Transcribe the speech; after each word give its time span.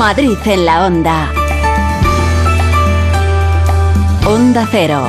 Madrid 0.00 0.38
en 0.46 0.64
la 0.64 0.86
onda. 0.86 1.30
Onda 4.26 4.66
Cero. 4.70 5.02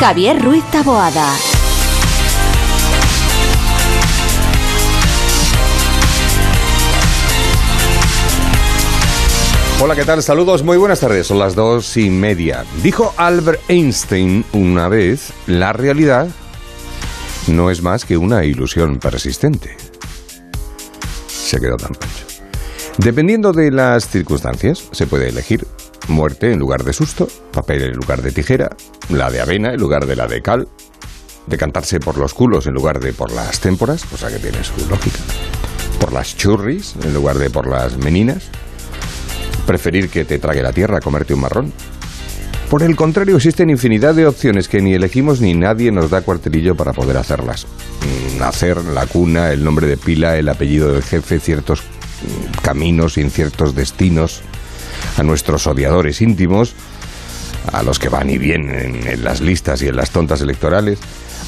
Javier 0.00 0.42
Ruiz 0.42 0.64
Taboada. 0.72 1.59
Hola, 9.82 9.96
¿qué 9.96 10.04
tal? 10.04 10.22
Saludos, 10.22 10.62
muy 10.62 10.76
buenas 10.76 11.00
tardes. 11.00 11.26
Son 11.26 11.38
las 11.38 11.54
dos 11.54 11.96
y 11.96 12.10
media. 12.10 12.66
Dijo 12.82 13.14
Albert 13.16 13.62
Einstein 13.68 14.44
una 14.52 14.88
vez, 14.88 15.32
la 15.46 15.72
realidad 15.72 16.28
no 17.46 17.70
es 17.70 17.80
más 17.80 18.04
que 18.04 18.18
una 18.18 18.44
ilusión 18.44 18.98
persistente. 18.98 19.74
Se 21.28 21.58
quedó 21.58 21.78
tan 21.78 21.94
pancho. 21.94 22.26
Dependiendo 22.98 23.54
de 23.54 23.70
las 23.70 24.06
circunstancias, 24.06 24.86
se 24.92 25.06
puede 25.06 25.30
elegir 25.30 25.66
muerte 26.08 26.52
en 26.52 26.58
lugar 26.58 26.84
de 26.84 26.92
susto, 26.92 27.26
papel 27.50 27.80
en 27.80 27.92
lugar 27.92 28.20
de 28.20 28.32
tijera, 28.32 28.68
la 29.08 29.30
de 29.30 29.40
avena 29.40 29.72
en 29.72 29.80
lugar 29.80 30.04
de 30.04 30.14
la 30.14 30.26
de 30.26 30.42
cal, 30.42 30.68
decantarse 31.46 32.00
por 32.00 32.18
los 32.18 32.34
culos 32.34 32.66
en 32.66 32.74
lugar 32.74 33.00
de 33.00 33.14
por 33.14 33.32
las 33.32 33.60
témporas, 33.60 34.04
cosa 34.04 34.28
que 34.28 34.40
tiene 34.40 34.62
su 34.62 34.86
lógica, 34.90 35.20
por 35.98 36.12
las 36.12 36.36
churris 36.36 36.96
en 37.02 37.14
lugar 37.14 37.38
de 37.38 37.48
por 37.48 37.66
las 37.66 37.96
meninas, 37.96 38.50
preferir 39.70 40.08
que 40.08 40.24
te 40.24 40.40
trague 40.40 40.64
la 40.64 40.72
tierra, 40.72 40.98
comerte 40.98 41.32
un 41.32 41.42
marrón. 41.42 41.72
Por 42.68 42.82
el 42.82 42.96
contrario, 42.96 43.36
existen 43.36 43.70
infinidad 43.70 44.16
de 44.16 44.26
opciones 44.26 44.66
que 44.66 44.82
ni 44.82 44.94
elegimos 44.94 45.40
ni 45.40 45.54
nadie 45.54 45.92
nos 45.92 46.10
da 46.10 46.22
cuartelillo 46.22 46.74
para 46.74 46.92
poder 46.92 47.16
hacerlas. 47.16 47.68
Nacer, 48.36 48.78
la 48.78 49.06
cuna, 49.06 49.52
el 49.52 49.62
nombre 49.62 49.86
de 49.86 49.96
pila, 49.96 50.36
el 50.36 50.48
apellido 50.48 50.92
del 50.92 51.04
jefe, 51.04 51.38
ciertos 51.38 51.84
caminos, 52.62 53.16
inciertos 53.16 53.76
destinos, 53.76 54.42
a 55.16 55.22
nuestros 55.22 55.68
odiadores 55.68 56.20
íntimos, 56.20 56.74
a 57.72 57.84
los 57.84 58.00
que 58.00 58.08
van 58.08 58.28
y 58.28 58.38
vienen 58.38 59.06
en, 59.06 59.22
las 59.22 59.40
listas 59.40 59.82
y 59.82 59.86
en 59.86 59.94
las 59.94 60.10
tontas 60.10 60.40
electorales, 60.40 60.98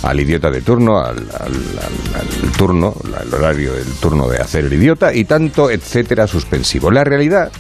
al 0.05 0.21
idiota 0.21 0.49
de 0.49 0.61
turno, 0.61 1.01
al, 1.01 1.29
al 1.41 2.53
turno, 2.57 2.95
el 3.21 3.35
horario 3.35 3.73
del 3.73 3.93
turno 3.95 4.29
de 4.29 4.39
hacer 4.39 4.67
el 4.67 4.73
idiota 4.75 5.13
y 5.13 5.25
tanto, 5.25 5.73
etcétera, 5.73 6.29
suspensivo. 6.29 6.89
La 6.93 7.03
realidad 7.03 7.51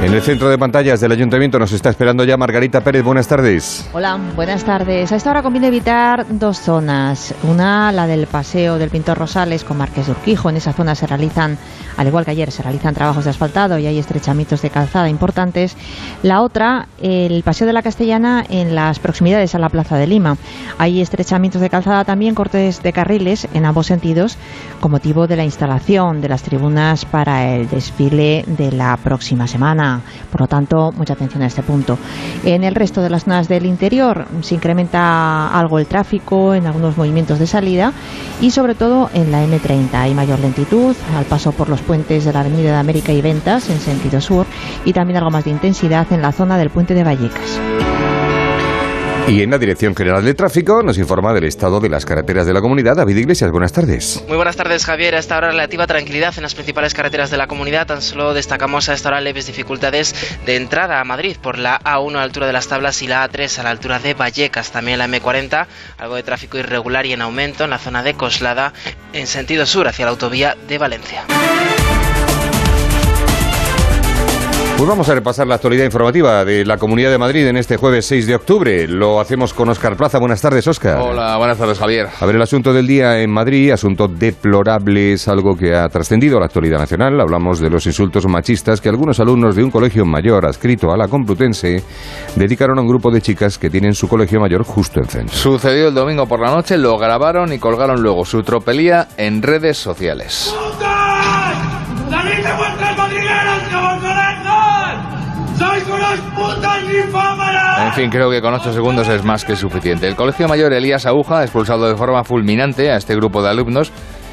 En 0.00 0.14
el 0.14 0.22
centro 0.22 0.48
de 0.48 0.56
pantallas 0.56 1.00
del 1.00 1.10
ayuntamiento 1.10 1.58
nos 1.58 1.72
está 1.72 1.90
esperando 1.90 2.22
ya 2.22 2.36
Margarita 2.36 2.82
Pérez. 2.82 3.02
Buenas 3.02 3.26
tardes. 3.26 3.90
Hola, 3.92 4.16
buenas 4.36 4.62
tardes. 4.62 5.10
A 5.10 5.16
esta 5.16 5.30
hora 5.30 5.42
conviene 5.42 5.66
evitar 5.66 6.24
dos 6.30 6.60
zonas. 6.60 7.34
Una, 7.42 7.90
la 7.90 8.06
del 8.06 8.28
paseo 8.28 8.78
del 8.78 8.90
Pintor 8.90 9.18
Rosales 9.18 9.64
con 9.64 9.76
Marqués 9.76 10.06
de 10.06 10.12
Urquijo. 10.12 10.50
En 10.50 10.56
esa 10.56 10.72
zona 10.72 10.94
se 10.94 11.08
realizan, 11.08 11.58
al 11.96 12.06
igual 12.06 12.24
que 12.24 12.30
ayer, 12.30 12.52
se 12.52 12.62
realizan 12.62 12.94
trabajos 12.94 13.24
de 13.24 13.30
asfaltado 13.30 13.76
y 13.76 13.86
hay 13.86 13.98
estrechamientos 13.98 14.62
de 14.62 14.70
calzada 14.70 15.08
importantes. 15.08 15.76
La 16.22 16.42
otra, 16.42 16.86
el 17.02 17.42
paseo 17.42 17.66
de 17.66 17.72
la 17.72 17.82
Castellana 17.82 18.44
en 18.48 18.76
las 18.76 19.00
proximidades 19.00 19.56
a 19.56 19.58
la 19.58 19.68
Plaza 19.68 19.96
de 19.96 20.06
Lima. 20.06 20.36
Hay 20.78 21.00
estrechamientos 21.00 21.60
de 21.60 21.70
calzada 21.70 22.04
también, 22.04 22.36
cortes 22.36 22.84
de 22.84 22.92
carriles 22.92 23.48
en 23.52 23.66
ambos 23.66 23.88
sentidos, 23.88 24.38
con 24.80 24.92
motivo 24.92 25.26
de 25.26 25.36
la 25.36 25.44
instalación 25.44 26.20
de 26.20 26.28
las 26.28 26.44
tribunas 26.44 27.04
para 27.04 27.52
el 27.56 27.68
desfile 27.68 28.44
de 28.46 28.70
la 28.70 28.96
próxima 28.96 29.48
semana. 29.48 29.87
Por 30.30 30.42
lo 30.42 30.46
tanto, 30.46 30.92
mucha 30.96 31.14
atención 31.14 31.42
a 31.42 31.46
este 31.46 31.62
punto. 31.62 31.98
En 32.44 32.64
el 32.64 32.74
resto 32.74 33.02
de 33.02 33.10
las 33.10 33.24
zonas 33.24 33.48
del 33.48 33.66
interior 33.66 34.26
se 34.42 34.54
incrementa 34.54 35.48
algo 35.48 35.78
el 35.78 35.86
tráfico 35.86 36.54
en 36.54 36.66
algunos 36.66 36.96
movimientos 36.96 37.38
de 37.38 37.46
salida 37.46 37.92
y 38.40 38.50
sobre 38.50 38.74
todo 38.74 39.10
en 39.14 39.32
la 39.32 39.44
M30 39.44 39.94
hay 39.94 40.14
mayor 40.14 40.38
lentitud 40.40 40.94
al 41.16 41.24
paso 41.24 41.52
por 41.52 41.68
los 41.68 41.80
puentes 41.80 42.24
de 42.24 42.32
la 42.32 42.40
Avenida 42.40 42.72
de 42.72 42.78
América 42.78 43.12
y 43.12 43.20
Ventas 43.20 43.68
en 43.70 43.80
sentido 43.80 44.20
sur 44.20 44.46
y 44.84 44.92
también 44.92 45.18
algo 45.18 45.30
más 45.30 45.44
de 45.44 45.50
intensidad 45.50 46.06
en 46.12 46.22
la 46.22 46.32
zona 46.32 46.58
del 46.58 46.70
puente 46.70 46.94
de 46.94 47.04
Vallecas. 47.04 48.07
Y 49.28 49.42
en 49.42 49.50
la 49.50 49.58
Dirección 49.58 49.94
General 49.94 50.24
de 50.24 50.32
Tráfico 50.32 50.82
nos 50.82 50.96
informa 50.96 51.34
del 51.34 51.44
estado 51.44 51.80
de 51.80 51.90
las 51.90 52.06
carreteras 52.06 52.46
de 52.46 52.54
la 52.54 52.62
comunidad. 52.62 52.96
David 52.96 53.18
Iglesias, 53.18 53.50
buenas 53.50 53.74
tardes. 53.74 54.24
Muy 54.26 54.36
buenas 54.36 54.56
tardes, 54.56 54.86
Javier. 54.86 55.14
A 55.14 55.18
esta 55.18 55.36
hora 55.36 55.50
relativa 55.50 55.86
tranquilidad 55.86 56.32
en 56.38 56.44
las 56.44 56.54
principales 56.54 56.94
carreteras 56.94 57.30
de 57.30 57.36
la 57.36 57.46
comunidad. 57.46 57.86
Tan 57.86 58.00
solo 58.00 58.32
destacamos 58.32 58.88
a 58.88 58.94
esta 58.94 59.10
hora 59.10 59.20
leves 59.20 59.46
dificultades 59.46 60.14
de 60.46 60.56
entrada 60.56 60.98
a 60.98 61.04
Madrid 61.04 61.36
por 61.42 61.58
la 61.58 61.78
A1 61.80 62.16
a 62.16 62.22
altura 62.22 62.46
de 62.46 62.54
las 62.54 62.68
tablas 62.68 63.02
y 63.02 63.06
la 63.06 63.28
A3 63.28 63.58
a 63.58 63.64
la 63.64 63.70
altura 63.70 63.98
de 63.98 64.14
Vallecas. 64.14 64.72
También 64.72 64.98
la 64.98 65.06
M40, 65.06 65.66
algo 65.98 66.14
de 66.14 66.22
tráfico 66.22 66.56
irregular 66.56 67.04
y 67.04 67.12
en 67.12 67.20
aumento 67.20 67.64
en 67.64 67.70
la 67.70 67.78
zona 67.78 68.02
de 68.02 68.14
Coslada 68.14 68.72
en 69.12 69.26
sentido 69.26 69.66
sur 69.66 69.88
hacia 69.88 70.06
la 70.06 70.12
autovía 70.12 70.56
de 70.66 70.78
Valencia. 70.78 71.24
Pues 74.78 74.88
vamos 74.88 75.08
a 75.08 75.14
repasar 75.16 75.48
la 75.48 75.56
actualidad 75.56 75.84
informativa 75.86 76.44
de 76.44 76.64
la 76.64 76.76
Comunidad 76.76 77.10
de 77.10 77.18
Madrid 77.18 77.44
en 77.48 77.56
este 77.56 77.76
jueves 77.76 78.06
6 78.06 78.28
de 78.28 78.36
octubre. 78.36 78.86
Lo 78.86 79.18
hacemos 79.18 79.52
con 79.52 79.68
Óscar 79.68 79.96
Plaza. 79.96 80.20
Buenas 80.20 80.40
tardes, 80.40 80.68
Óscar. 80.68 81.00
Hola, 81.00 81.36
buenas 81.36 81.58
tardes, 81.58 81.80
Javier. 81.80 82.06
A 82.20 82.24
ver, 82.24 82.36
el 82.36 82.42
asunto 82.42 82.72
del 82.72 82.86
día 82.86 83.20
en 83.20 83.28
Madrid, 83.28 83.72
asunto 83.72 84.06
deplorable, 84.06 85.14
es 85.14 85.26
algo 85.26 85.56
que 85.56 85.74
ha 85.74 85.88
trascendido 85.88 86.38
la 86.38 86.46
actualidad 86.46 86.78
nacional. 86.78 87.20
Hablamos 87.20 87.58
de 87.58 87.70
los 87.70 87.86
insultos 87.86 88.24
machistas 88.28 88.80
que 88.80 88.88
algunos 88.88 89.18
alumnos 89.18 89.56
de 89.56 89.64
un 89.64 89.72
colegio 89.72 90.04
mayor 90.04 90.46
adscrito 90.46 90.92
a 90.92 90.96
la 90.96 91.08
Complutense 91.08 91.82
dedicaron 92.36 92.78
a 92.78 92.82
un 92.82 92.86
grupo 92.86 93.10
de 93.10 93.20
chicas 93.20 93.58
que 93.58 93.70
tienen 93.70 93.94
su 93.94 94.06
colegio 94.06 94.38
mayor 94.38 94.62
justo 94.62 95.00
enfrente. 95.00 95.32
Sucedió 95.34 95.88
el 95.88 95.94
domingo 95.94 96.26
por 96.26 96.38
la 96.38 96.54
noche, 96.54 96.78
lo 96.78 96.96
grabaron 96.96 97.52
y 97.52 97.58
colgaron 97.58 98.00
luego 98.00 98.24
su 98.24 98.44
tropelía 98.44 99.08
en 99.16 99.42
redes 99.42 99.76
sociales. 99.76 100.54
En 107.88 107.94
fin, 107.94 108.10
creo 108.10 108.30
que 108.30 108.42
con 108.42 108.52
ocho 108.52 108.70
segundos 108.70 109.08
es 109.08 109.24
más 109.24 109.46
que 109.46 109.56
suficiente. 109.56 110.06
El 110.06 110.14
Colegio 110.14 110.46
Mayor 110.46 110.74
Elías 110.74 111.06
Aguja 111.06 111.38
ha 111.38 111.42
expulsado 111.42 111.88
de 111.88 111.96
forma 111.96 112.22
fulminante 112.22 112.90
a 112.90 112.96
este 112.96 113.16
grupo 113.16 113.42
de 113.42 113.48
alumnos 113.48 113.90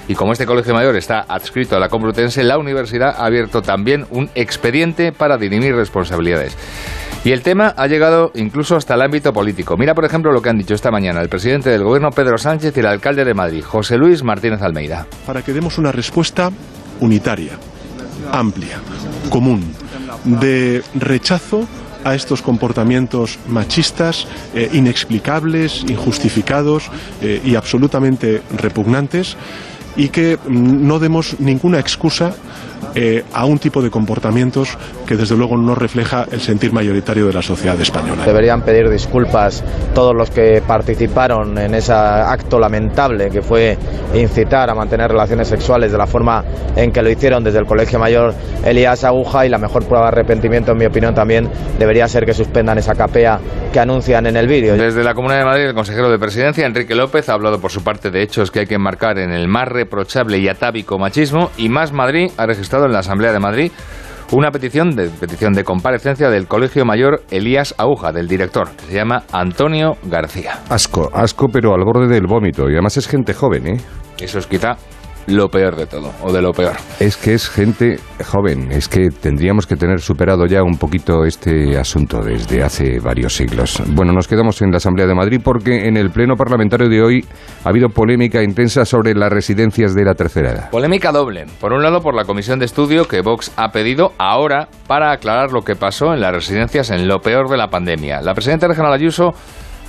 y 0.10 0.14
como 0.14 0.34
este 0.34 0.46
colegio 0.46 0.74
mayor 0.74 0.98
está 0.98 1.22
adscrito 1.22 1.78
a 1.78 1.80
la 1.80 1.88
Complutense, 1.88 2.44
la 2.44 2.58
universidad 2.58 3.16
ha 3.18 3.26
abierto 3.26 3.62
también 3.62 4.08
un 4.12 4.30
expediente 4.36 5.14
para 5.14 5.38
dirimir 5.38 5.74
responsabilidades. 5.74 6.58
Y 7.24 7.32
el 7.32 7.44
tema 7.44 7.74
ha 7.78 7.88
llegado 7.88 8.32
incluso 8.36 8.76
hasta 8.76 8.96
el 8.96 9.02
ámbito 9.02 9.32
político. 9.32 9.78
Mira, 9.78 9.96
por 9.96 10.04
ejemplo, 10.04 10.34
lo 10.34 10.42
que 10.42 10.50
han 10.50 10.58
dicho 10.58 10.74
esta 10.74 10.92
mañana 10.92 11.22
el 11.22 11.30
presidente 11.30 11.70
del 11.70 11.86
gobierno 11.86 12.10
Pedro 12.10 12.38
Sánchez 12.38 12.76
y 12.76 12.82
el 12.82 12.88
alcalde 12.88 13.24
de 13.24 13.34
Madrid, 13.34 13.64
José 13.64 13.98
Luis 13.98 14.22
Martínez 14.22 14.62
Almeida. 14.62 15.08
Para 15.26 15.42
que 15.42 15.54
demos 15.54 15.78
una 15.78 15.94
respuesta 15.94 16.52
unitaria 17.00 17.54
amplia, 18.32 18.80
común, 19.30 19.64
de 20.26 20.84
rechazo 20.96 21.68
a 22.06 22.16
estos 22.16 22.42
comportamientos 22.42 23.38
machistas 23.50 24.28
eh, 24.54 24.70
inexplicables, 24.72 25.84
injustificados 25.90 26.90
eh, 27.22 27.42
y 27.44 27.56
absolutamente 27.56 28.42
repugnantes 28.56 29.36
y 29.98 30.10
que 30.10 30.38
mm, 30.38 30.88
no 30.88 31.00
demos 31.00 31.40
ninguna 31.40 31.80
excusa 31.80 32.36
eh, 32.94 33.24
a 33.34 33.46
un 33.46 33.60
tipo 33.60 33.82
de 33.82 33.90
comportamientos 33.90 34.78
que 35.06 35.16
desde 35.16 35.36
luego 35.36 35.58
no 35.58 35.76
refleja 35.76 36.26
el 36.32 36.42
sentir 36.42 36.72
mayoritario 36.72 37.28
de 37.28 37.34
la 37.34 37.42
sociedad 37.42 37.80
española. 37.80 38.24
Deberían 38.26 38.62
pedir 38.62 38.90
disculpas 38.90 39.64
todos 39.94 40.16
los 40.16 40.30
que 40.30 40.62
participaron 40.66 41.58
en 41.58 41.76
ese 41.76 41.94
acto 41.94 42.60
lamentable 42.60 43.30
que 43.30 43.42
fue 43.42 43.78
incitar 44.14 44.70
a 44.70 44.76
mantener 44.76 45.12
relaciones 45.12 45.48
sexuales 45.48 45.92
de 45.92 45.98
la 45.98 46.08
forma 46.08 46.44
en 46.76 46.92
que 46.92 47.02
lo 47.02 47.10
hicieron 47.10 47.44
desde 47.44 47.60
el 47.60 47.66
Colegio 47.66 48.00
Mayor 48.00 48.34
Elías 48.64 49.04
Aguja 49.04 49.46
y 49.46 49.50
la 49.50 49.58
mejor 49.58 49.86
prueba 49.86 50.06
de 50.06 50.10
arrepentimiento 50.10 50.72
en 50.72 50.78
mi 50.78 50.86
opinión 50.86 51.14
también 51.14 51.50
debería 51.78 52.08
ser 52.08 52.26
que 52.26 52.34
suspendan 52.34 52.78
esa 52.78 52.96
capea 52.96 53.40
que 53.76 53.82
anuncian 53.82 54.26
en 54.26 54.38
el 54.38 54.48
vídeo. 54.48 54.78
Desde 54.78 55.04
la 55.04 55.14
Comunidad 55.14 55.40
de 55.40 55.46
Madrid 55.46 55.66
el 55.66 55.74
consejero 55.74 56.10
de 56.10 56.18
Presidencia 56.18 56.66
Enrique 56.66 56.96
López 56.96 57.28
ha 57.28 57.34
hablado 57.34 57.60
por 57.60 57.72
su 57.72 57.84
parte 57.84 58.10
de 58.10 58.24
hechos 58.24 58.50
que 58.50 58.60
hay 58.60 58.68
que 58.68 58.76
enmarcar 58.76 59.20
en 59.20 59.34
el 59.34 59.50
más 59.50 59.68
reprochable 59.68 60.38
y 60.38 60.48
atávico 60.48 60.98
machismo 60.98 61.52
y 61.58 61.68
Más 61.68 61.92
Madrid 61.92 62.32
ha 62.38 62.46
registrado 62.46 62.86
en 62.86 62.94
la 62.94 63.00
Asamblea 63.00 63.34
de 63.34 63.40
Madrid 63.40 63.74
una 64.32 64.52
petición 64.52 64.96
de, 64.96 65.10
petición 65.10 65.52
de 65.52 65.66
comparecencia 65.66 66.30
del 66.30 66.48
Colegio 66.48 66.86
Mayor 66.86 67.24
Elías 67.32 67.76
Aguja, 67.78 68.14
del 68.14 68.30
director, 68.30 68.70
que 68.78 68.86
se 68.86 68.94
llama 68.94 69.24
Antonio 69.34 69.98
García. 70.04 70.62
Asco, 70.70 71.10
asco, 71.14 71.48
pero 71.52 71.74
al 71.74 71.84
borde 71.84 72.08
del 72.08 72.28
vómito. 72.28 72.70
Y 72.70 72.76
además 72.76 72.96
es 72.96 73.10
gente 73.10 73.34
joven, 73.34 73.68
¿eh? 73.68 73.78
Eso 74.18 74.40
es 74.40 74.48
quizá 74.48 74.78
lo 75.28 75.50
peor 75.50 75.76
de 75.76 75.86
todo, 75.86 76.12
o 76.22 76.32
de 76.32 76.42
lo 76.42 76.52
peor. 76.52 76.74
Es 77.00 77.18
que 77.18 77.34
es 77.34 77.50
gente 77.50 77.98
joven, 78.26 78.72
es 78.72 78.88
que 78.88 79.10
tendríamos 79.10 79.68
que 79.68 79.76
tener 79.76 80.00
superado 80.00 80.46
ya 80.46 80.64
un 80.64 80.78
poquito 80.78 81.26
este 81.26 81.78
asunto 81.78 82.22
desde 82.22 82.64
hace 82.64 83.00
varios 83.00 83.36
siglos. 83.36 83.82
Bueno, 83.88 84.14
nos 84.14 84.28
quedamos 84.28 84.62
en 84.62 84.72
la 84.72 84.78
Asamblea 84.78 85.08
de 85.08 85.16
Madrid 85.16 85.42
porque 85.44 85.88
en 85.88 85.98
el 85.98 86.10
Pleno 86.12 86.36
Parlamentario 86.36 86.90
de 86.90 87.02
hoy 87.02 87.26
ha 87.64 87.70
habido 87.70 87.90
polémica 87.90 88.44
intensa 88.44 88.86
sobre 88.86 89.14
las 89.14 89.32
residencias 89.32 89.94
de 89.96 90.06
la 90.06 90.14
tercera 90.14 90.52
edad. 90.52 90.70
Polémica 90.70 91.12
doble. 91.12 91.46
Por 91.60 91.74
un 91.74 91.84
lado, 91.84 92.02
por 92.02 92.16
la 92.16 92.26
comisión 92.26 92.60
de 92.60 92.66
estudio 92.66 93.08
que 93.08 93.22
Vox 93.22 93.52
ha 93.58 93.70
pedido 93.70 94.14
ahora 94.18 94.68
para 94.88 95.12
aclarar 95.12 95.52
lo 95.52 95.62
que 95.62 95.76
pasó 95.76 96.14
en 96.14 96.22
las 96.22 96.34
residencias 96.34 96.92
en 96.92 97.08
lo 97.08 97.20
peor 97.20 97.50
de 97.50 97.58
la 97.58 97.68
pandemia. 97.68 98.22
La 98.22 98.34
presidenta 98.34 98.68
regional 98.68 98.94
Ayuso 98.94 99.34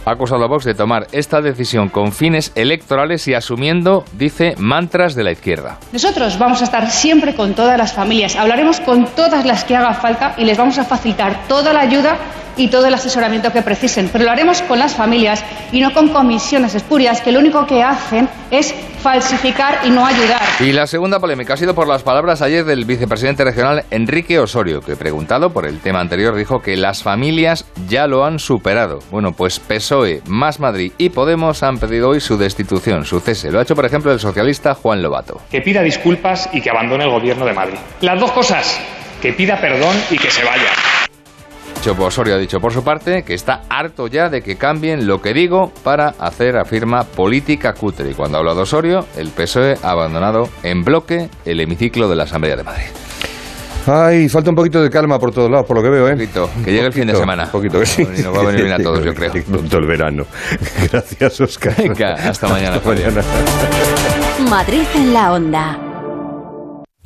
ha 0.07 0.13
acusado 0.13 0.45
a 0.45 0.47
Vox 0.47 0.65
de 0.65 0.75
tomar 0.75 1.09
esta 1.11 1.43
decisión 1.43 1.89
con 1.89 2.13
fines 2.13 2.53
electorales 2.55 3.27
y 3.27 3.35
asumiendo, 3.35 4.05
dice, 4.17 4.55
mantras 4.57 5.17
de 5.17 5.25
la 5.25 5.33
izquierda. 5.33 5.79
Nosotros 5.93 6.39
vamos 6.39 6.61
a 6.63 6.65
estar 6.65 6.89
siempre 6.91 7.35
con 7.35 7.55
todas 7.55 7.77
las 7.77 7.93
familias, 7.93 8.37
hablaremos 8.37 8.79
con 8.81 9.07
todas 9.07 9.45
las 9.45 9.65
que 9.65 9.75
haga 9.75 9.95
falta 9.95 10.35
y 10.39 10.45
les 10.45 10.57
vamos 10.57 10.79
a 10.79 10.85
facilitar 10.85 11.49
toda 11.49 11.73
la 11.73 11.81
ayuda 11.81 12.19
y 12.57 12.69
todo 12.69 12.87
el 12.87 12.95
asesoramiento 12.95 13.53
que 13.53 13.63
precisen, 13.63 14.09
pero 14.13 14.25
lo 14.25 14.31
haremos 14.31 14.63
con 14.63 14.79
las 14.79 14.95
familias 14.95 15.45
y 15.73 15.81
no 15.81 15.93
con 15.93 16.09
comisiones 16.09 16.75
espurias 16.77 17.21
que 17.21 17.33
lo 17.33 17.41
único 17.41 17.67
que 17.67 17.83
hacen 17.83 18.29
es 18.51 18.75
falsificar 19.07 19.79
y 19.85 19.91
no 19.91 20.05
ayudar. 20.05 20.43
Y 20.59 20.73
la 20.73 20.89
segunda 20.89 21.21
polémica 21.21 21.55
ha 21.55 21.57
sido 21.57 21.77
por 21.77 21.87
las 21.87 22.03
palabras 22.03 22.43
ayer 22.43 22.65
del 22.65 22.85
vicepresidente 22.87 23.45
regional 23.45 23.85
Enrique 23.93 24.41
Osorio, 24.41 24.81
que 24.81 24.97
preguntado 24.97 25.51
por 25.51 25.65
el 25.65 25.79
tema 25.79 26.01
anterior 26.01 26.35
dijo 26.35 26.59
que 26.59 26.77
las 26.77 27.05
familias 27.05 27.71
ya 27.87 28.09
lo 28.09 28.25
han 28.25 28.41
superado. 28.41 28.99
Bueno, 29.13 29.31
pues 29.31 29.61
PSOE, 29.61 30.23
Más 30.27 30.59
Madrid 30.59 30.91
y 30.99 31.11
Podemos 31.11 31.63
han 31.63 31.79
pedido 31.79 32.09
hoy 32.09 32.21
su 32.21 32.37
destitución, 32.37 33.05
su 33.05 33.21
cese. 33.21 33.53
Lo 33.53 33.61
ha 33.61 33.63
hecho, 33.63 33.77
por 33.77 33.87
ejemplo, 33.87 34.11
el 34.11 34.19
socialista 34.19 34.75
Juan 34.75 35.01
Lobato. 35.01 35.41
Que 35.53 35.61
pida 35.61 35.83
disculpas 35.83 36.51
y 36.53 36.61
que 36.61 36.71
abandone 36.71 37.05
el 37.05 37.11
gobierno 37.11 37.47
de 37.47 37.53
Madrid. 37.53 37.79
Las 38.01 38.19
dos 38.19 38.33
cosas, 38.33 38.81
que 39.23 39.33
pida 39.35 39.61
perdón 39.61 39.95
y 40.11 40.19
que 40.19 40.33
se 40.33 40.45
vaya. 40.45 40.96
Chopo 41.87 42.07
Osorio 42.07 42.35
ha 42.35 42.39
dicho 42.39 42.59
por 42.59 42.73
su 42.73 42.83
parte 42.83 43.23
que 43.23 43.33
está 43.35 43.61
harto 43.71 44.09
ya 44.09 44.29
de 44.29 44.43
que 44.43 44.57
cambien 44.57 45.07
lo 45.07 45.23
que 45.23 45.33
digo 45.33 45.71
para 45.85 46.09
hacer, 46.19 46.57
afirma, 46.57 47.05
política 47.05 47.75
cutre. 47.75 48.11
Y 48.11 48.15
cuando 48.15 48.37
ha 48.37 48.41
hablado 48.41 48.63
Osorio, 48.63 49.07
el 49.17 49.29
PSOE 49.29 49.77
ha 49.85 49.91
abandonado 49.91 50.49
en 50.65 50.83
bloque 50.83 51.29
el 51.45 51.61
hemiciclo 51.61 52.09
de 52.09 52.17
la 52.17 52.25
Asamblea 52.25 52.57
de 52.57 52.65
Madrid. 52.65 52.87
Ay, 53.87 54.29
falta 54.29 54.51
un 54.51 54.57
poquito 54.57 54.83
de 54.83 54.91
calma 54.91 55.21
por 55.21 55.31
todos 55.31 55.49
lados, 55.49 55.65
por 55.65 55.77
lo 55.77 55.83
que 55.85 55.91
veo, 55.91 56.09
¿eh? 56.09 56.15
Poquito, 56.15 56.51
que 56.65 56.73
llegue 56.73 56.87
el 56.87 56.93
fin 56.93 57.07
de 57.07 57.15
semana. 57.15 57.45
Un 57.45 57.51
poquito, 57.51 57.79
que 57.79 57.87
sí. 57.87 58.03
Y 58.03 58.23
nos 58.23 58.37
va 58.37 58.41
a 58.41 58.47
venir 58.47 58.65
bien 58.65 58.73
a 58.75 58.79
todos, 58.83 59.05
yo 59.05 59.15
creo. 59.15 59.31
Pronto 59.31 59.79
el 59.79 59.87
verano. 59.87 60.25
Gracias, 60.91 61.41
Oscar. 61.41 61.73
Venga, 61.79 62.15
hasta 62.15 62.49
mañana. 62.49 62.79
Hasta 62.79 62.89
mañana. 62.89 63.23
Madrid 64.51 64.87
en 64.97 65.15
la 65.15 65.33
onda. 65.33 65.86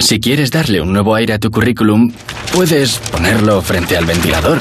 Si 0.00 0.18
quieres 0.18 0.50
darle 0.50 0.80
un 0.80 0.92
nuevo 0.92 1.14
aire 1.14 1.34
a 1.34 1.38
tu 1.38 1.50
currículum, 1.50 2.12
puedes 2.52 2.98
ponerlo 2.98 3.60
frente 3.62 3.96
al 3.96 4.06
ventilador. 4.06 4.58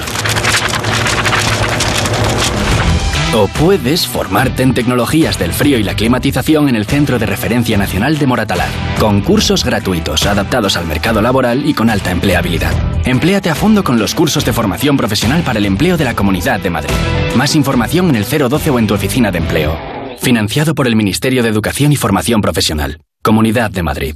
O 3.33 3.47
puedes 3.47 4.05
formarte 4.05 4.63
en 4.63 4.73
tecnologías 4.73 5.39
del 5.39 5.53
frío 5.53 5.77
y 5.77 5.83
la 5.83 5.95
climatización 5.95 6.67
en 6.67 6.75
el 6.75 6.85
Centro 6.85 7.19
de 7.19 7.25
Referencia 7.25 7.77
Nacional 7.77 8.17
de 8.17 8.27
Moratalaz, 8.27 8.69
con 8.99 9.21
cursos 9.21 9.63
gratuitos 9.63 10.25
adaptados 10.25 10.75
al 10.75 10.85
mercado 10.85 11.21
laboral 11.21 11.67
y 11.67 11.73
con 11.73 11.89
alta 11.89 12.11
empleabilidad. 12.11 12.73
Empléate 13.05 13.49
a 13.49 13.55
fondo 13.55 13.83
con 13.83 13.97
los 13.97 14.13
cursos 14.15 14.43
de 14.45 14.53
formación 14.53 14.97
profesional 14.97 15.41
para 15.43 15.59
el 15.59 15.65
empleo 15.65 15.95
de 15.95 16.05
la 16.05 16.15
Comunidad 16.15 16.59
de 16.59 16.69
Madrid. 16.69 16.95
Más 17.35 17.55
información 17.55 18.09
en 18.09 18.15
el 18.15 18.25
012 18.25 18.71
o 18.71 18.79
en 18.79 18.87
tu 18.87 18.93
oficina 18.93 19.31
de 19.31 19.37
empleo. 19.37 19.77
Financiado 20.19 20.75
por 20.75 20.87
el 20.87 20.95
Ministerio 20.95 21.43
de 21.43 21.49
Educación 21.49 21.91
y 21.91 21.95
Formación 21.95 22.41
Profesional. 22.41 23.01
Comunidad 23.21 23.71
de 23.71 23.83
Madrid. 23.83 24.15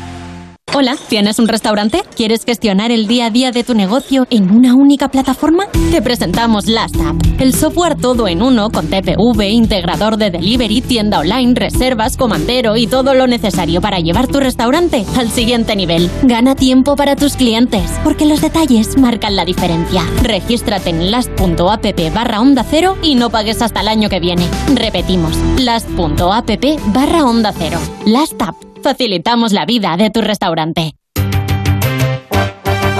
Hola, 0.73 0.95
¿tienes 1.09 1.37
un 1.37 1.49
restaurante? 1.49 2.01
¿Quieres 2.15 2.45
gestionar 2.45 2.91
el 2.91 3.05
día 3.05 3.25
a 3.25 3.29
día 3.29 3.51
de 3.51 3.65
tu 3.65 3.73
negocio 3.73 4.25
en 4.29 4.49
una 4.49 4.73
única 4.73 5.09
plataforma? 5.09 5.65
Te 5.91 6.01
presentamos 6.01 6.67
Last 6.67 6.95
App, 6.95 7.17
el 7.39 7.53
software 7.53 7.97
todo 7.97 8.29
en 8.29 8.41
uno 8.41 8.69
con 8.69 8.87
TPV, 8.87 9.49
integrador 9.49 10.15
de 10.15 10.31
delivery, 10.31 10.79
tienda 10.79 11.19
online, 11.19 11.55
reservas, 11.55 12.15
comandero 12.15 12.77
y 12.77 12.87
todo 12.87 13.13
lo 13.13 13.27
necesario 13.27 13.81
para 13.81 13.99
llevar 13.99 14.27
tu 14.27 14.39
restaurante 14.39 15.05
al 15.17 15.29
siguiente 15.29 15.75
nivel. 15.75 16.09
Gana 16.23 16.55
tiempo 16.55 16.95
para 16.95 17.17
tus 17.17 17.35
clientes, 17.35 17.91
porque 18.05 18.25
los 18.25 18.39
detalles 18.39 18.97
marcan 18.97 19.35
la 19.35 19.43
diferencia. 19.43 20.03
Regístrate 20.23 20.89
en 20.89 21.11
last.app 21.11 22.13
barra 22.13 22.39
onda 22.39 22.63
cero 22.63 22.97
y 23.03 23.15
no 23.15 23.29
pagues 23.29 23.61
hasta 23.61 23.81
el 23.81 23.89
año 23.89 24.07
que 24.07 24.21
viene. 24.21 24.47
Repetimos, 24.73 25.35
last.app 25.59 26.65
barra 26.93 27.25
onda 27.25 27.53
cero. 27.57 27.77
Last 28.05 28.41
App. 28.41 28.70
Facilitamos 28.83 29.53
la 29.53 29.65
vida 29.65 29.95
de 29.97 30.09
tu 30.09 30.21
restaurante. 30.21 30.95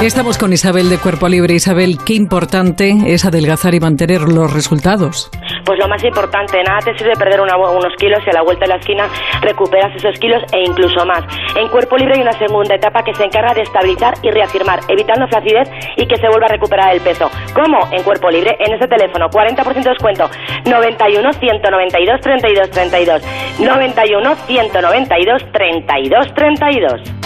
Estamos 0.02 0.38
con 0.38 0.52
Isabel 0.52 0.90
de 0.90 0.98
Cuerpo 0.98 1.30
Libre. 1.30 1.54
Isabel, 1.54 1.98
qué 2.04 2.16
importante 2.16 2.96
es 3.06 3.26
adelgazar 3.26 3.76
y 3.76 3.80
mantener 3.80 4.22
los 4.22 4.52
resultados. 4.52 5.30
Pues 5.66 5.80
lo 5.80 5.88
más 5.88 6.04
importante, 6.04 6.62
nada 6.64 6.80
te 6.80 6.98
sirve 6.98 7.14
perder 7.16 7.42
unos 7.42 7.96
kilos 7.98 8.20
y 8.26 8.30
a 8.30 8.34
la 8.34 8.42
vuelta 8.42 8.66
de 8.66 8.70
la 8.70 8.76
esquina 8.78 9.08
recuperas 9.42 9.96
esos 9.96 10.20
kilos 10.20 10.44
e 10.52 10.64
incluso 10.64 11.06
más. 11.06 11.24
En 11.56 11.68
Cuerpo 11.70 11.98
Libre 11.98 12.16
hay 12.16 12.22
una 12.22 12.34
segunda 12.34 12.76
etapa 12.76 13.04
que 13.04 13.14
se 13.14 13.24
encarga 13.24 13.54
de 13.54 13.62
estabilizar 13.62 14.14
y 14.22 14.32
reafirmar, 14.32 14.80
evitando 14.88 15.28
flacidez 15.28 15.70
y 15.98 16.06
que 16.08 16.18
se 16.18 16.28
vuelva 16.28 16.48
a 16.48 16.50
recuperar 16.50 16.94
el 16.94 17.02
peso. 17.02 17.30
¿Cómo? 17.54 17.88
En 17.92 18.04
Cuerpo 18.04 18.30
Libre, 18.30 18.56
en 18.60 18.74
ese 18.74 18.88
teléfono, 18.88 19.30
40% 19.30 19.74
de 19.74 19.90
descuento, 19.90 20.30
91 20.66 21.34
192 21.34 22.22
32 22.22 22.70
32, 22.72 23.22
91 23.60 24.36
192 24.36 25.52
32 25.52 26.34
32. 26.34 27.21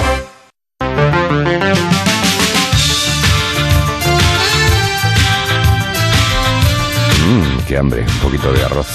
Qué 7.66 7.78
hambre. 7.78 8.02
Un 8.02 8.20
poquito 8.20 8.52
de 8.52 8.64
arroz. 8.64 8.88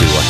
Igual. 0.00 0.24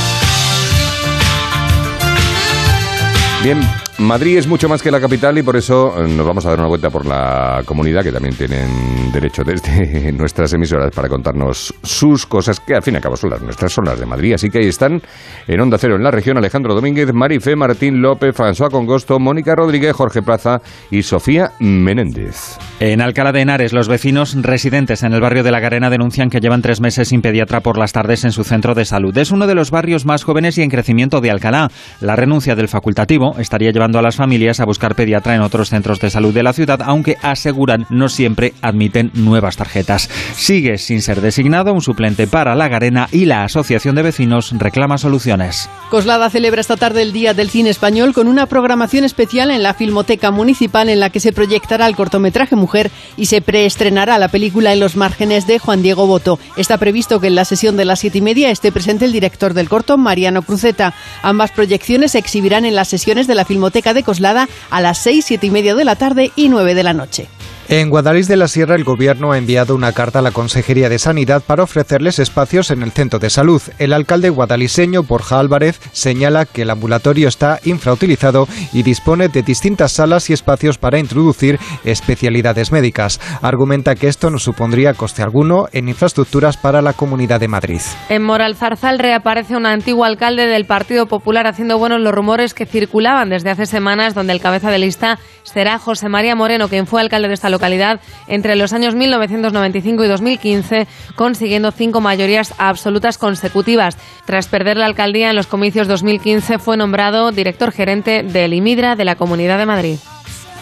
Bien, 3.43 3.61
Madrid 3.99 4.39
es 4.39 4.49
mucho 4.49 4.69
más 4.69 4.83
que 4.83 4.91
la 4.91 5.01
capital 5.01 5.39
y 5.39 5.45
por 5.45 5.57
eso 5.57 5.95
eh, 5.97 6.09
nos 6.09 6.27
vamos 6.27 6.45
a 6.45 6.51
dar 6.51 6.59
una 6.59 6.67
vuelta 6.67 6.91
por 6.91 7.07
la 7.07 7.63
comunidad 7.65 8.03
que 8.03 8.11
también 8.11 8.35
tienen 8.35 9.13
derecho 9.13 9.45
desde 9.45 10.11
nuestras 10.19 10.53
emisoras 10.53 10.91
para 10.93 11.09
contarnos 11.09 11.73
sus 11.81 12.27
cosas 12.27 12.59
que 12.59 12.75
al 12.75 12.83
fin 12.83 12.95
y 12.95 12.97
al 12.97 13.03
cabo 13.05 13.17
son 13.17 13.31
las 13.31 13.41
nuestras, 13.41 13.73
son 13.73 13.85
las 13.85 14.01
de 14.01 14.05
Madrid. 14.05 14.35
Así 14.35 14.51
que 14.51 14.59
ahí 14.59 14.67
están 14.67 15.01
en 15.47 15.61
Onda 15.61 15.79
Cero 15.79 15.95
en 15.95 16.03
la 16.03 16.11
región 16.11 16.37
Alejandro 16.37 16.75
Domínguez, 16.75 17.13
Marifé, 17.15 17.55
Martín 17.55 18.03
López, 18.03 18.35
François 18.35 18.69
Congosto, 18.69 19.21
Mónica 19.21 19.55
Rodríguez, 19.55 19.93
Jorge 19.93 20.23
Plaza 20.23 20.61
y 20.91 21.05
Sofía 21.05 21.53
Menéndez. 21.61 22.59
En 22.81 23.01
Alcalá 23.01 23.31
de 23.31 23.43
Henares, 23.43 23.73
los 23.73 23.87
vecinos 23.87 24.35
residentes 24.43 25.05
en 25.05 25.15
el 25.15 25.21
barrio 25.21 25.45
de 25.45 25.53
La 25.53 25.61
Garena 25.61 25.89
denuncian 25.89 26.31
que 26.31 26.41
llevan 26.41 26.63
tres 26.63 26.81
meses 26.81 27.09
sin 27.09 27.23
pediatra 27.23 27.61
por 27.61 27.79
las 27.79 27.93
tardes 27.93 28.25
en 28.25 28.33
su 28.33 28.43
centro 28.43 28.75
de 28.75 28.87
salud. 28.87 29.17
Es 29.17 29.31
uno 29.31 29.47
de 29.47 29.55
los 29.55 29.71
barrios 29.71 30.05
más 30.05 30.25
jóvenes 30.25 30.59
y 30.59 30.63
en 30.63 30.71
crecimiento 30.71 31.21
de 31.21 31.31
Alcalá. 31.31 31.71
La 32.01 32.17
renuncia 32.17 32.57
del 32.57 32.67
facultativo 32.67 33.37
estaría 33.39 33.71
llevando 33.71 33.84
a 33.85 34.03
las 34.03 34.17
familias 34.17 34.61
a 34.61 34.65
buscar 34.65 34.95
pediatra 34.95 35.35
en 35.35 35.43
otros 35.43 35.69
centros 35.69 36.01
de 36.01 36.11
salud 36.11 36.33
de 36.33 36.43
la 36.43 36.53
ciudad, 36.53 36.81
aunque 36.83 37.17
aseguran 37.23 37.87
no 37.91 38.09
siempre 38.09 38.55
admiten 38.63 39.11
nuevas 39.15 39.57
tarjetas. 39.57 40.09
Sigue 40.35 40.79
sin 40.79 41.03
ser 41.03 41.21
designado 41.21 41.73
un 41.73 41.83
suplente 41.83 42.27
para 42.27 42.55
La 42.55 42.69
Garena 42.69 43.09
y 43.13 43.27
la 43.27 43.45
Asociación 43.45 43.95
de 43.95 44.03
Vecinos 44.03 44.53
reclama 44.57 44.99
soluciones. 44.99 45.69
Coslada 45.91 46.31
celebra 46.31 46.61
esta 46.61 46.77
tarde 46.77 47.03
el 47.03 47.13
Día 47.13 47.35
del 47.35 47.51
Cine 47.51 47.71
Español 47.71 48.15
con 48.15 48.27
una 48.27 48.47
programación 48.47 49.05
especial 49.05 49.51
en 49.51 49.63
la 49.63 49.75
Filmoteca 49.75 50.31
Municipal 50.31 50.89
en 50.89 51.01
la 51.01 51.11
que 51.11 51.21
se 51.21 51.33
proyectará 51.33 51.87
el 51.87 51.97
cortometraje 51.97 52.57
Mujer 52.57 52.91
y 53.17 53.27
se 53.27 53.43
preestrenará 53.43 54.19
la 54.19 54.29
película 54.29 54.73
En 54.73 54.81
los 54.81 54.97
márgenes 54.97 55.47
de 55.47 55.59
Juan 55.59 55.83
Diego 55.83 56.07
Boto. 56.07 56.39
Está 56.57 56.79
previsto 56.79 57.21
que 57.21 57.27
en 57.27 57.35
la 57.35 57.45
sesión 57.45 57.77
de 57.77 57.85
las 57.85 58.01
siete 58.01 58.19
y 58.19 58.23
media 58.23 58.51
esté 58.51 58.73
presente 58.73 59.05
el 59.05 59.13
director 59.13 59.55
del 59.55 59.69
corto, 59.69 59.99
Mariano 59.99 60.43
Cruzeta. 60.43 60.95
Ambas 61.23 61.53
proyecciones 61.53 62.13
se 62.13 62.19
exhibirán 62.19 62.65
en 62.65 62.75
las 62.75 62.89
sesiones 62.89 63.27
de 63.27 63.35
la 63.35 63.45
Filmoteca 63.45 63.74
de 63.83 64.03
Coslada 64.05 64.49
a 64.71 64.81
las 64.81 64.99
seis, 64.99 65.25
siete 65.25 65.49
y 65.49 65.51
media 65.51 65.75
de 65.75 65.85
la 65.85 65.97
tarde 65.97 66.31
y 66.37 66.49
nueve 66.49 66.75
de 66.75 66.85
la 66.85 66.93
noche. 66.93 67.29
En 67.69 67.89
Guadalís 67.89 68.29
de 68.29 68.37
la 68.37 68.47
Sierra, 68.47 68.75
el 68.75 68.85
Gobierno 68.85 69.33
ha 69.33 69.39
enviado 69.39 69.75
una 69.75 69.93
carta 69.93 70.19
a 70.19 70.23
la 70.23 70.33
Consejería 70.33 70.91
de 70.91 70.99
Sanidad 70.99 71.43
para 71.43 71.63
ofrecerles 71.63 72.19
espacios 72.19 72.71
en 72.71 72.83
el 72.83 72.93
centro 72.93 73.19
de 73.19 73.31
salud. 73.31 73.63
El 73.79 73.95
alcalde 73.95 74.29
guadaliseño, 74.29 75.03
Borja 75.03 75.41
Álvarez, 75.41 75.81
señala 75.93 76.45
que 76.45 76.63
el 76.63 76.71
ambulatorio 76.71 77.27
está 77.27 77.61
infrautilizado 77.65 78.47
y 78.75 78.83
dispone 78.83 79.29
de 79.29 79.43
distintas 79.43 79.93
salas 79.93 80.29
y 80.29 80.35
espacios 80.35 80.77
para 80.77 80.99
introducir 80.99 81.59
especialidades 81.85 82.71
médicas. 82.71 83.19
Argumenta 83.41 83.95
que 83.95 84.09
esto 84.09 84.29
no 84.29 84.39
supondría 84.39 84.93
coste 84.93 85.23
alguno 85.23 85.67
en 85.73 85.89
infraestructuras 85.89 86.59
para 86.59 86.83
la 86.83 86.93
Comunidad 86.93 87.41
de 87.41 87.49
Madrid. 87.49 87.81
En 88.11 88.23
Moral 88.23 88.57
Zarzal 88.57 88.99
reaparece 88.99 89.57
un 89.57 89.65
antiguo 89.65 90.05
alcalde 90.05 90.47
del 90.47 90.67
Partido 90.67 91.07
Popular 91.07 91.47
haciendo 91.47 91.79
buenos 91.79 92.01
los 92.03 92.15
rumores 92.15 92.53
que 92.53 92.67
circulaban 92.67 93.31
desde 93.31 93.51
hace 93.51 93.65
semanas 93.65 94.15
donde 94.15 94.35
el 94.35 94.41
cabeza 94.41 94.71
de 94.71 94.79
lista 94.79 95.19
será 95.45 95.79
José 95.79 96.09
María 96.09 96.35
Moreno, 96.35 96.69
quien 96.69 96.87
fue 96.87 97.01
alcalde 97.01 97.29
de 97.29 97.35
esta 97.35 97.54
localidad 97.55 98.01
entre 98.27 98.57
los 98.57 98.73
años 98.73 98.95
1995 98.95 100.05
y 100.05 100.09
2015, 100.09 100.87
consiguiendo 101.17 101.71
cinco 101.71 102.01
mayorías 102.01 102.55
absolutas 102.59 103.19
consecutivas. 103.19 103.97
Tras 104.27 104.49
perder 104.49 104.77
la 104.77 104.87
alcaldía 104.87 105.31
en 105.31 105.37
los 105.37 105.47
comicios 105.47 105.89
2015, 105.89 106.59
fue 106.59 106.77
nombrado 106.77 107.33
director 107.33 107.73
gerente 107.73 108.23
del 108.23 108.55
IMIDRA 108.55 108.97
de 108.97 109.05
la 109.05 109.17
Comunidad 109.17 109.59
de 109.59 109.67
Madrid. 109.67 109.99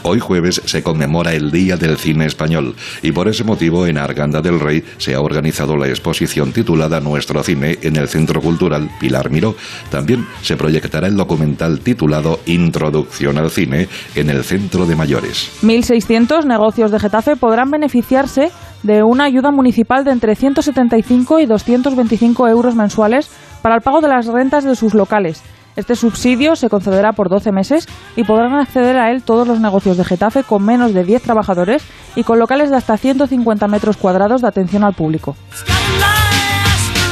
Hoy 0.04 0.18
jueves 0.18 0.60
se 0.64 0.82
conmemora 0.82 1.32
el 1.32 1.52
Día 1.52 1.76
del 1.76 1.96
Cine 1.96 2.26
Español 2.26 2.74
y 3.02 3.12
por 3.12 3.28
ese 3.28 3.44
motivo 3.44 3.86
en 3.86 3.98
Arganda 3.98 4.40
del 4.40 4.58
Rey 4.58 4.82
se 4.98 5.14
ha 5.14 5.20
organizado 5.20 5.76
la 5.76 5.88
exposición 5.88 6.52
titulada 6.52 7.00
Nuestro 7.00 7.42
Cine 7.44 7.78
en 7.82 7.96
el 7.96 8.08
Centro 8.08 8.40
Cultural 8.40 8.90
Pilar 8.98 9.30
Miró. 9.30 9.54
También 9.90 10.26
se 10.42 10.56
proyectará 10.56 11.06
el 11.06 11.16
documental 11.16 11.80
titulado 11.80 12.40
Introducción 12.46 13.38
al 13.38 13.50
Cine 13.50 13.88
en 14.16 14.30
el 14.30 14.42
Centro 14.42 14.86
de 14.86 14.96
Mayores. 14.96 15.50
1.600 15.62 16.46
negocios 16.46 16.90
de 16.90 16.98
Getafe 16.98 17.36
podrán 17.36 17.70
beneficiarse 17.70 18.50
de 18.82 19.04
una 19.04 19.24
ayuda 19.24 19.52
municipal 19.52 20.04
de 20.04 20.10
entre 20.10 20.34
175 20.34 21.38
y 21.38 21.46
225 21.46 22.48
euros 22.48 22.74
mensuales 22.74 23.30
para 23.62 23.76
el 23.76 23.82
pago 23.82 24.00
de 24.00 24.08
las 24.08 24.26
rentas 24.26 24.64
de 24.64 24.74
sus 24.74 24.94
locales. 24.94 25.42
Este 25.74 25.96
subsidio 25.96 26.54
se 26.54 26.68
concederá 26.68 27.12
por 27.12 27.28
12 27.28 27.50
meses 27.50 27.88
y 28.14 28.24
podrán 28.24 28.54
acceder 28.54 28.96
a 28.96 29.10
él 29.10 29.22
todos 29.22 29.48
los 29.48 29.58
negocios 29.58 29.96
de 29.96 30.04
Getafe 30.04 30.42
con 30.42 30.64
menos 30.64 30.92
de 30.92 31.04
10 31.04 31.22
trabajadores 31.22 31.82
y 32.14 32.24
con 32.24 32.38
locales 32.38 32.70
de 32.70 32.76
hasta 32.76 32.96
150 32.96 33.68
metros 33.68 33.96
cuadrados 33.96 34.42
de 34.42 34.48
atención 34.48 34.84
al 34.84 34.92
público. 34.94 35.34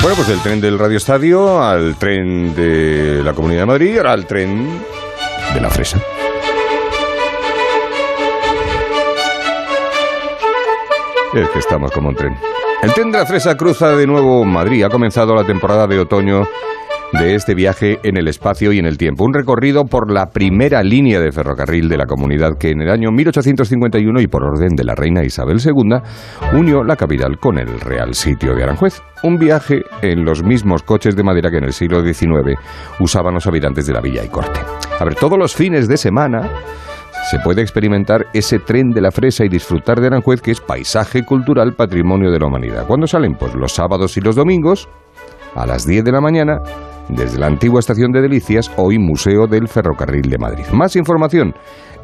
Bueno, 0.02 0.16
pues 0.16 0.28
del 0.28 0.40
tren 0.40 0.60
del 0.60 0.78
Radio 0.78 0.96
Estadio 0.96 1.62
al 1.62 1.96
tren 1.96 2.54
de 2.54 3.22
la 3.22 3.32
Comunidad 3.32 3.62
de 3.62 3.66
Madrid 3.66 3.96
ahora 3.96 4.12
al 4.12 4.26
tren 4.26 4.80
de 5.54 5.60
la 5.60 5.70
Fresa. 5.70 5.98
Es 11.34 11.48
que 11.48 11.58
estamos 11.60 11.92
como 11.92 12.08
un 12.08 12.16
tren. 12.16 12.36
El 12.82 12.92
tren 12.92 13.12
de 13.12 13.18
la 13.18 13.26
Fresa 13.26 13.56
cruza 13.56 13.90
de 13.90 14.06
nuevo 14.06 14.44
Madrid. 14.44 14.84
Ha 14.84 14.88
comenzado 14.88 15.34
la 15.34 15.44
temporada 15.44 15.86
de 15.86 16.00
otoño 16.00 16.42
de 17.12 17.34
este 17.34 17.54
viaje 17.54 17.98
en 18.02 18.16
el 18.16 18.28
espacio 18.28 18.72
y 18.72 18.78
en 18.78 18.86
el 18.86 18.96
tiempo. 18.96 19.24
Un 19.24 19.34
recorrido 19.34 19.84
por 19.84 20.10
la 20.10 20.26
primera 20.26 20.82
línea 20.82 21.20
de 21.20 21.32
ferrocarril 21.32 21.88
de 21.88 21.96
la 21.96 22.06
comunidad 22.06 22.56
que 22.58 22.70
en 22.70 22.82
el 22.82 22.90
año 22.90 23.10
1851 23.10 24.20
y 24.20 24.26
por 24.26 24.44
orden 24.44 24.76
de 24.76 24.84
la 24.84 24.94
reina 24.94 25.24
Isabel 25.24 25.58
II 25.64 25.98
unió 26.54 26.84
la 26.84 26.96
capital 26.96 27.38
con 27.38 27.58
el 27.58 27.80
Real 27.80 28.14
Sitio 28.14 28.54
de 28.54 28.62
Aranjuez. 28.62 29.02
Un 29.22 29.38
viaje 29.38 29.82
en 30.02 30.24
los 30.24 30.42
mismos 30.44 30.82
coches 30.82 31.16
de 31.16 31.22
madera 31.22 31.50
que 31.50 31.58
en 31.58 31.64
el 31.64 31.72
siglo 31.72 32.02
XIX 32.02 32.58
usaban 33.00 33.34
los 33.34 33.46
habitantes 33.46 33.86
de 33.86 33.92
la 33.92 34.00
villa 34.00 34.24
y 34.24 34.28
corte. 34.28 34.60
A 34.98 35.04
ver, 35.04 35.14
todos 35.14 35.38
los 35.38 35.54
fines 35.54 35.88
de 35.88 35.96
semana 35.96 36.48
se 37.30 37.38
puede 37.40 37.60
experimentar 37.60 38.26
ese 38.32 38.60
tren 38.60 38.90
de 38.90 39.00
la 39.00 39.10
fresa 39.10 39.44
y 39.44 39.48
disfrutar 39.48 40.00
de 40.00 40.06
Aranjuez 40.06 40.40
que 40.40 40.52
es 40.52 40.60
paisaje 40.60 41.24
cultural, 41.24 41.74
patrimonio 41.74 42.30
de 42.30 42.38
la 42.38 42.46
humanidad. 42.46 42.86
¿Cuándo 42.86 43.06
salen? 43.06 43.34
Pues 43.34 43.54
los 43.54 43.72
sábados 43.72 44.16
y 44.16 44.20
los 44.20 44.36
domingos 44.36 44.88
a 45.54 45.66
las 45.66 45.86
10 45.86 46.04
de 46.04 46.12
la 46.12 46.20
mañana 46.20 46.60
desde 47.14 47.38
la 47.38 47.46
antigua 47.46 47.78
estación 47.80 48.12
de 48.12 48.22
Delicias, 48.22 48.70
hoy 48.76 48.98
Museo 48.98 49.46
del 49.46 49.68
Ferrocarril 49.68 50.30
de 50.30 50.38
Madrid. 50.38 50.64
Más 50.72 50.96
información 50.96 51.54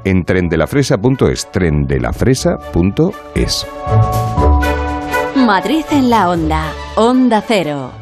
en 0.05 0.25
trendelafresa.es, 0.25 1.51
trendelafresa.es. 1.51 3.67
Madrid 5.37 5.85
en 5.91 6.11
la 6.11 6.31
onda, 6.31 6.73
onda 6.97 7.43
cero. 7.47 7.93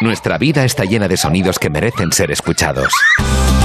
Nuestra 0.00 0.38
vida 0.38 0.64
está 0.64 0.84
llena 0.84 1.08
de 1.08 1.16
sonidos 1.16 1.58
que 1.58 1.70
merecen 1.70 2.12
ser 2.12 2.30
escuchados. 2.30 2.92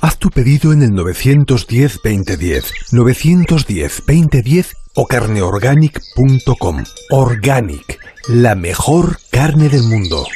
Haz 0.00 0.16
tu 0.18 0.30
pedido 0.30 0.72
en 0.72 0.82
el 0.82 0.92
910-2010, 0.92 2.64
910-2010 2.92 4.74
o 4.94 5.06
carneorganic.com. 5.06 6.84
Organic, 7.10 7.98
la 8.28 8.54
mejor 8.54 9.18
carne 9.30 9.68
del 9.68 9.82
mundo. 9.82 10.26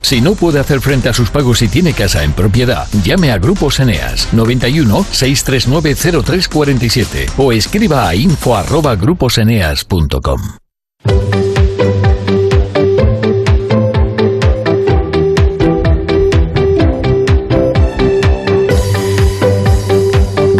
Si 0.00 0.20
no 0.20 0.34
puede 0.34 0.58
hacer 0.58 0.80
frente 0.80 1.08
a 1.08 1.14
sus 1.14 1.30
pagos 1.30 1.62
y 1.62 1.68
tiene 1.68 1.92
casa 1.92 2.24
en 2.24 2.32
propiedad, 2.32 2.88
llame 3.04 3.30
a 3.30 3.38
Grupos 3.38 3.78
Eneas 3.78 4.34
91 4.34 5.06
639 5.10 5.94
0347 6.24 7.26
o 7.36 7.52
escriba 7.52 8.08
a 8.08 8.16
info 8.16 8.56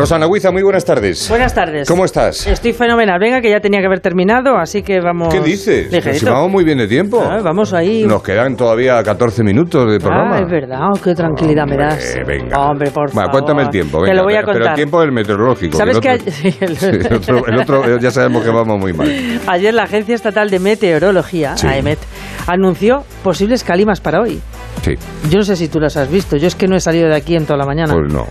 Rosana 0.03 0.27
Huiza, 0.27 0.51
muy 0.51 0.65
buenas 0.65 0.85
tardes. 0.85 1.29
Buenas 1.29 1.55
tardes. 1.55 1.87
¿Cómo 1.87 2.05
estás? 2.05 2.45
Estoy 2.49 2.73
fenomenal. 2.73 3.21
Venga, 3.21 3.41
que 3.41 3.49
ya 3.49 3.61
tenía 3.61 3.79
que 3.79 3.87
haber 3.87 4.01
terminado, 4.01 4.57
así 4.59 4.83
que 4.83 5.01
vamos. 5.01 5.33
¿Qué 5.33 5.39
dices? 5.41 5.93
Ligerito. 5.93 6.25
Nos 6.27 6.35
vamos 6.35 6.51
muy 6.51 6.65
bien 6.65 6.79
de 6.79 6.89
tiempo. 6.89 7.23
Ah, 7.25 7.39
vamos 7.41 7.73
ahí. 7.73 8.03
Nos 8.05 8.21
quedan 8.21 8.57
todavía 8.57 9.01
14 9.01 9.45
minutos 9.45 9.89
de 9.93 10.01
programa. 10.01 10.39
Ah, 10.39 10.41
es 10.41 10.51
verdad. 10.51 10.79
Oh, 10.93 10.99
qué 11.01 11.15
tranquilidad 11.15 11.67
me 11.69 11.77
das. 11.77 12.17
Venga. 12.27 12.59
Hombre, 12.59 12.91
por 12.91 13.13
Bueno, 13.13 13.29
favor. 13.29 13.31
cuéntame 13.31 13.63
el 13.63 13.69
tiempo. 13.71 14.03
Te 14.05 14.13
lo 14.13 14.25
voy 14.25 14.35
a 14.35 14.39
pero- 14.41 14.47
Pero 14.47 14.59
contar. 14.59 14.73
el 14.73 14.75
tiempo 14.77 15.01
del 15.03 15.13
meteorológico. 15.13 15.79
¿Sabes 15.79 16.01
que 16.01 16.09
que 16.09 16.15
el 16.15 16.21
otro, 16.21 16.33
sí, 16.81 16.89
el- 16.99 17.15
otro- 17.15 17.47
el 17.47 17.59
otro, 17.61 17.85
eh, 17.85 17.99
ya 18.03 18.11
sabemos 18.11 18.43
que 18.43 18.51
vamos 18.51 18.81
muy 18.81 18.93
mal. 18.93 19.09
ayer 19.47 19.73
la 19.73 19.85
Agencia 19.85 20.17
Estatal 20.17 20.51
de 20.51 20.59
Meteorología, 20.59 21.57
Sí. 21.57 21.69
AEMET, 21.69 22.01
anunció 22.49 23.05
posibles 23.23 23.63
calimas 23.63 24.01
para 24.01 24.21
hoy? 24.21 24.41
Sí, 24.83 24.95
Yo 25.31 25.39
no 25.39 25.45
sé 25.45 25.55
si 25.55 25.69
tú 25.69 25.79
las 25.79 25.97
has 25.97 26.11
visto. 26.11 26.37
Yo 26.37 26.49
es 26.49 26.57
que 26.57 26.67
no 26.67 26.75
he 26.75 26.81
salido 26.81 27.07
de 27.09 27.15
aquí 27.15 27.37
en 27.37 27.47
toda 27.47 27.57
la 27.59 27.67
mañana. 27.67 27.95
pues 27.95 28.13
no. 28.13 28.27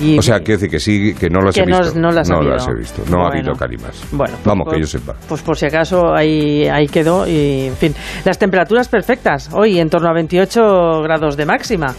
Y- 0.00 0.18
o 0.18 0.22
sea, 0.22 0.38
quiere 0.38 0.54
decir 0.54 0.70
que 0.70 0.80
sí, 0.80 1.14
que 1.14 1.28
no 1.28 1.40
las 1.40 1.54
Que 1.54 1.62
he 1.62 1.66
no- 1.66 1.78
visto. 1.78 1.98
no 1.98 2.10
las 2.10 2.30
ha 2.30 2.36
habido. 2.36 2.56
he 2.70 2.74
visto. 2.74 3.02
No 3.10 3.24
ha 3.26 3.28
habido 3.28 3.54
calimas. 3.54 4.02
Bueno, 4.12 4.34
pues 4.34 4.44
Vamos, 4.44 4.64
por- 4.66 4.74
que 4.74 4.80
yo 4.80 4.86
sepa. 4.86 5.14
Pues 5.28 5.42
por 5.42 5.56
si 5.56 5.66
acaso 5.66 6.14
ahí, 6.14 6.66
ahí 6.68 6.86
quedó 6.86 7.26
y 7.26 7.66
en 7.66 7.76
fin. 7.76 7.94
Las 8.24 8.38
temperaturas 8.38 8.88
perfectas. 8.88 9.50
Hoy 9.52 9.78
en 9.80 9.90
torno 9.90 10.08
a 10.08 10.12
28 10.12 11.02
grados 11.02 11.36
de 11.36 11.46
máxima. 11.46 11.94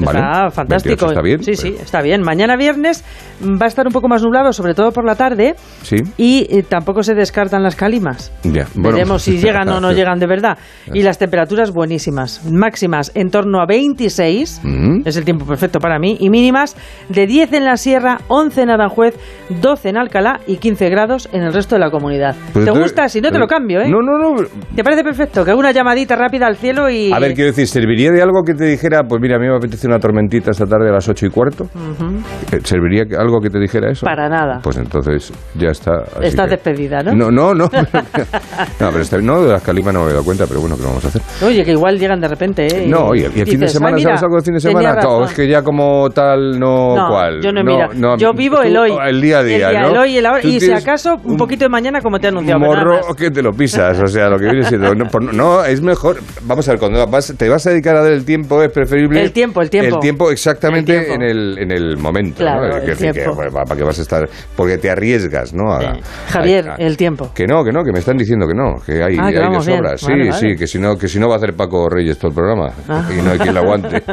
Vale, 0.00 0.18
Está 0.18 0.50
fantástico. 0.50 1.06
28 1.06 1.06
está 1.08 1.22
bien, 1.22 1.42
Sí, 1.42 1.50
pues. 1.52 1.60
sí, 1.60 1.76
está 1.82 2.02
bien. 2.02 2.22
Mañana 2.22 2.56
viernes 2.56 3.04
va 3.42 3.66
a 3.66 3.68
estar 3.68 3.86
un 3.86 3.92
poco 3.92 4.08
más 4.08 4.22
nublado, 4.22 4.52
sobre 4.52 4.74
todo 4.74 4.92
por 4.92 5.04
la 5.04 5.14
tarde, 5.14 5.54
Sí, 5.82 5.96
y 6.16 6.46
eh, 6.50 6.62
tampoco 6.68 7.02
se 7.02 7.14
descartan 7.14 7.62
las 7.62 7.76
calimas. 7.76 8.32
ya. 8.42 8.66
Bueno. 8.74 8.96
Veremos 8.96 9.22
si 9.22 9.38
llegan 9.38 9.68
o 9.68 9.80
no 9.80 9.92
llegan 9.98 10.18
de 10.18 10.26
verdad. 10.26 10.58
Y 10.92 11.02
las 11.02 11.18
temperaturas 11.18 11.72
buenísimas. 11.72 12.42
Máximas 12.50 13.12
en 13.14 13.30
torno 13.30 13.60
a 13.60 13.66
26, 13.66 14.60
Mm. 14.62 15.02
es 15.04 15.16
el 15.16 15.24
tiempo 15.24 15.44
perfecto 15.46 15.78
para 15.80 15.98
mí, 15.98 16.16
y 16.20 16.30
mínimas 16.30 16.76
de 17.08 17.26
10 17.26 17.52
en 17.52 17.64
la 17.64 17.76
Sierra, 17.76 18.18
11 18.28 18.62
en 18.62 18.70
Aranjuez, 18.70 19.14
12 19.60 19.88
en 19.90 19.96
Alcalá 19.98 20.40
y 20.46 20.56
15 20.56 20.88
grados 20.90 21.28
en 21.32 21.42
el 21.42 21.52
resto 21.52 21.74
de 21.74 21.80
la 21.80 21.90
comunidad. 21.90 22.36
Pues 22.52 22.64
¿Te 22.64 22.70
gusta? 22.70 23.08
Si 23.08 23.20
no 23.20 23.30
te 23.30 23.38
lo 23.38 23.46
cambio, 23.46 23.80
¿eh? 23.80 23.88
No, 23.88 24.00
no, 24.02 24.18
no. 24.18 24.36
¿Te 24.74 24.84
parece 24.84 25.02
perfecto? 25.02 25.44
Que 25.44 25.50
haga 25.52 25.58
una 25.60 25.72
llamadita 25.72 26.16
rápida 26.16 26.46
al 26.46 26.56
cielo 26.56 26.88
y... 26.90 27.12
A 27.12 27.18
ver, 27.18 27.34
quiero 27.34 27.50
decir, 27.50 27.66
¿serviría 27.66 28.10
de 28.10 28.22
algo 28.22 28.42
que 28.44 28.54
te 28.54 28.64
dijera, 28.64 29.02
pues 29.08 29.20
mira, 29.20 29.36
a 29.36 29.38
mí 29.38 29.46
me 29.48 29.56
apetece 29.56 29.87
una 29.88 29.98
tormentita 29.98 30.50
esta 30.50 30.66
tarde 30.66 30.88
a 30.88 30.92
las 30.92 31.08
ocho 31.08 31.26
y 31.26 31.30
cuarto? 31.30 31.64
Ujú. 31.64 32.18
Eh, 32.52 32.60
¿Serviría 32.64 33.04
que- 33.04 33.16
algo 33.16 33.40
que 33.40 33.50
te 33.50 33.58
dijera 33.58 33.90
eso? 33.90 34.04
Para 34.06 34.28
nada. 34.28 34.60
Pues 34.62 34.76
entonces 34.76 35.32
ya 35.54 35.68
está. 35.70 35.92
Estás 36.22 36.46
que- 36.46 36.50
despedida, 36.56 37.02
¿no? 37.02 37.12
No, 37.14 37.30
no, 37.30 37.54
no. 37.54 37.68
no, 38.80 38.90
pero 38.90 39.00
está- 39.00 39.18
no, 39.18 39.42
de 39.42 39.52
las 39.52 39.62
calimas 39.62 39.92
no 39.94 40.00
me 40.04 40.10
he 40.10 40.12
dado 40.12 40.24
cuenta, 40.24 40.46
pero 40.46 40.60
bueno, 40.60 40.76
¿qué 40.76 40.82
vamos 40.84 41.04
a 41.04 41.08
hacer? 41.08 41.22
Oye, 41.46 41.64
que 41.64 41.72
igual 41.72 41.98
llegan 41.98 42.20
de 42.20 42.28
repente, 42.28 42.66
¿eh? 42.66 42.86
No, 42.86 43.06
oye, 43.06 43.22
¿y 43.22 43.24
el 43.24 43.32
fin 43.32 43.44
de 43.44 43.66
dices, 43.66 43.72
semana 43.72 43.96
"Ay, 43.96 44.02
mira, 44.04 44.10
sabes 44.10 44.22
algo 44.24 44.34
del 44.36 44.44
fin 44.44 44.54
de 44.54 44.60
semana? 44.60 44.88
No, 44.90 44.94
razón". 44.96 45.24
es 45.24 45.34
que 45.34 45.48
ya 45.48 45.62
como 45.62 46.10
tal, 46.10 46.58
no, 46.58 46.94
No, 46.96 47.08
cual. 47.08 47.40
yo 47.42 47.52
no, 47.52 47.62
mira, 47.64 47.88
yo 48.18 48.32
vivo 48.32 48.62
el 48.62 48.76
hoy. 48.76 48.92
El 49.08 49.20
día 49.20 49.38
a 49.38 49.42
día, 49.42 49.70
el 49.70 49.80
¿no? 49.82 49.88
El 49.90 49.96
hoy 49.98 50.10
y 50.14 50.18
el 50.18 50.26
ahora. 50.26 50.40
Y 50.42 50.60
si 50.60 50.72
acaso, 50.72 51.16
un 51.24 51.36
poquito 51.36 51.64
de 51.64 51.68
mañana, 51.68 52.00
como 52.00 52.18
te 52.18 52.26
he 52.26 52.30
anunciado. 52.30 52.60
pero 52.60 52.74
morro 52.74 53.14
que 53.16 53.30
te 53.30 53.42
lo 53.42 53.52
pisas, 53.52 53.98
o 54.00 54.06
sea, 54.06 54.28
lo 54.28 54.38
que 54.38 54.44
viene 54.44 54.62
siendo. 54.64 54.94
No, 54.94 55.04
no, 55.32 55.64
es 55.64 55.80
mejor. 55.82 56.18
Vamos 56.42 56.68
a 56.68 56.72
ver, 56.72 56.80
cuando 56.80 57.06
vas- 57.06 57.34
te 57.36 57.48
vas 57.48 57.66
a 57.66 57.70
dedicar 57.70 57.96
a 57.96 58.02
dar 58.02 58.12
el 58.12 58.24
tiempo, 58.24 58.62
es 58.62 58.70
preferible. 58.70 59.20
El 59.22 59.32
tiempo, 59.32 59.60
el 59.62 59.70
tiempo. 59.70 59.77
El 59.84 59.98
tiempo 60.00 60.30
exactamente 60.30 60.96
El 60.96 61.04
tiempo. 61.06 61.22
En, 61.24 61.30
el, 61.30 61.58
en 61.58 61.70
el 61.72 61.96
momento. 61.96 62.38
Claro, 62.38 62.68
¿no? 62.68 62.76
El 62.78 62.86
decir, 62.86 63.12
que, 63.12 63.28
bueno, 63.28 63.50
¿para 63.52 63.76
qué 63.76 63.82
vas 63.84 63.98
a 63.98 64.02
estar? 64.02 64.28
Porque 64.56 64.78
te 64.78 64.90
arriesgas, 64.90 65.52
¿no? 65.54 65.72
A- 65.72 65.98
Javier, 66.28 66.68
a- 66.70 66.72
a- 66.74 66.76
el 66.76 66.96
tiempo. 66.96 67.30
que 67.34 67.46
no, 67.46 67.64
que 67.64 67.72
no, 67.72 67.82
que 67.84 67.92
me 67.92 67.98
están 67.98 68.16
diciendo 68.16 68.46
que 68.46 68.54
no, 68.54 68.76
que 68.84 69.02
hay, 69.02 69.16
Ah, 69.18 69.30
que 69.30 69.38
hay 69.38 69.50
de 69.52 69.60
sobra. 69.60 69.98
Sí, 69.98 70.06
Vale, 70.10 70.30
vale. 70.30 70.32
sí, 70.32 70.56
que 70.56 70.66
si, 70.66 70.78
no, 70.78 70.96
que 70.96 71.08
si 71.08 71.18
no 71.18 71.28
va 71.28 71.34
a 71.34 71.36
hacer 71.38 71.54
Paco 71.54 71.88
Reyes 71.88 72.18
todo 72.18 72.28
el 72.30 72.34
programa 72.34 72.68
Ah. 72.88 73.08
y 73.16 73.22
no 73.22 73.30
hay 73.32 73.38
quien 73.38 73.54
lo 73.54 73.60
aguante. 73.60 74.02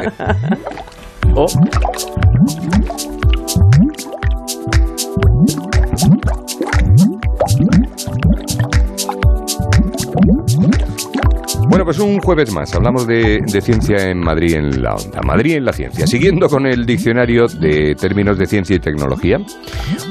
Oh. 1.38 1.44
Bueno, 11.76 11.84
pues 11.84 11.98
un 11.98 12.20
jueves 12.20 12.54
más. 12.54 12.74
Hablamos 12.74 13.06
de, 13.06 13.38
de 13.44 13.60
ciencia 13.60 14.08
en 14.08 14.18
Madrid 14.18 14.54
en 14.54 14.82
la 14.82 14.94
onda. 14.94 15.20
Madrid 15.22 15.56
en 15.56 15.66
la 15.66 15.74
ciencia. 15.74 16.06
Siguiendo 16.06 16.48
con 16.48 16.64
el 16.64 16.86
diccionario 16.86 17.48
de 17.48 17.94
términos 17.94 18.38
de 18.38 18.46
ciencia 18.46 18.76
y 18.76 18.78
tecnología, 18.78 19.36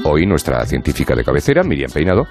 hoy 0.04 0.26
nuestra 0.26 0.64
científica 0.64 1.16
de 1.16 1.24
cabecera, 1.24 1.64
Miriam 1.64 1.90
Peinado, 1.90 2.28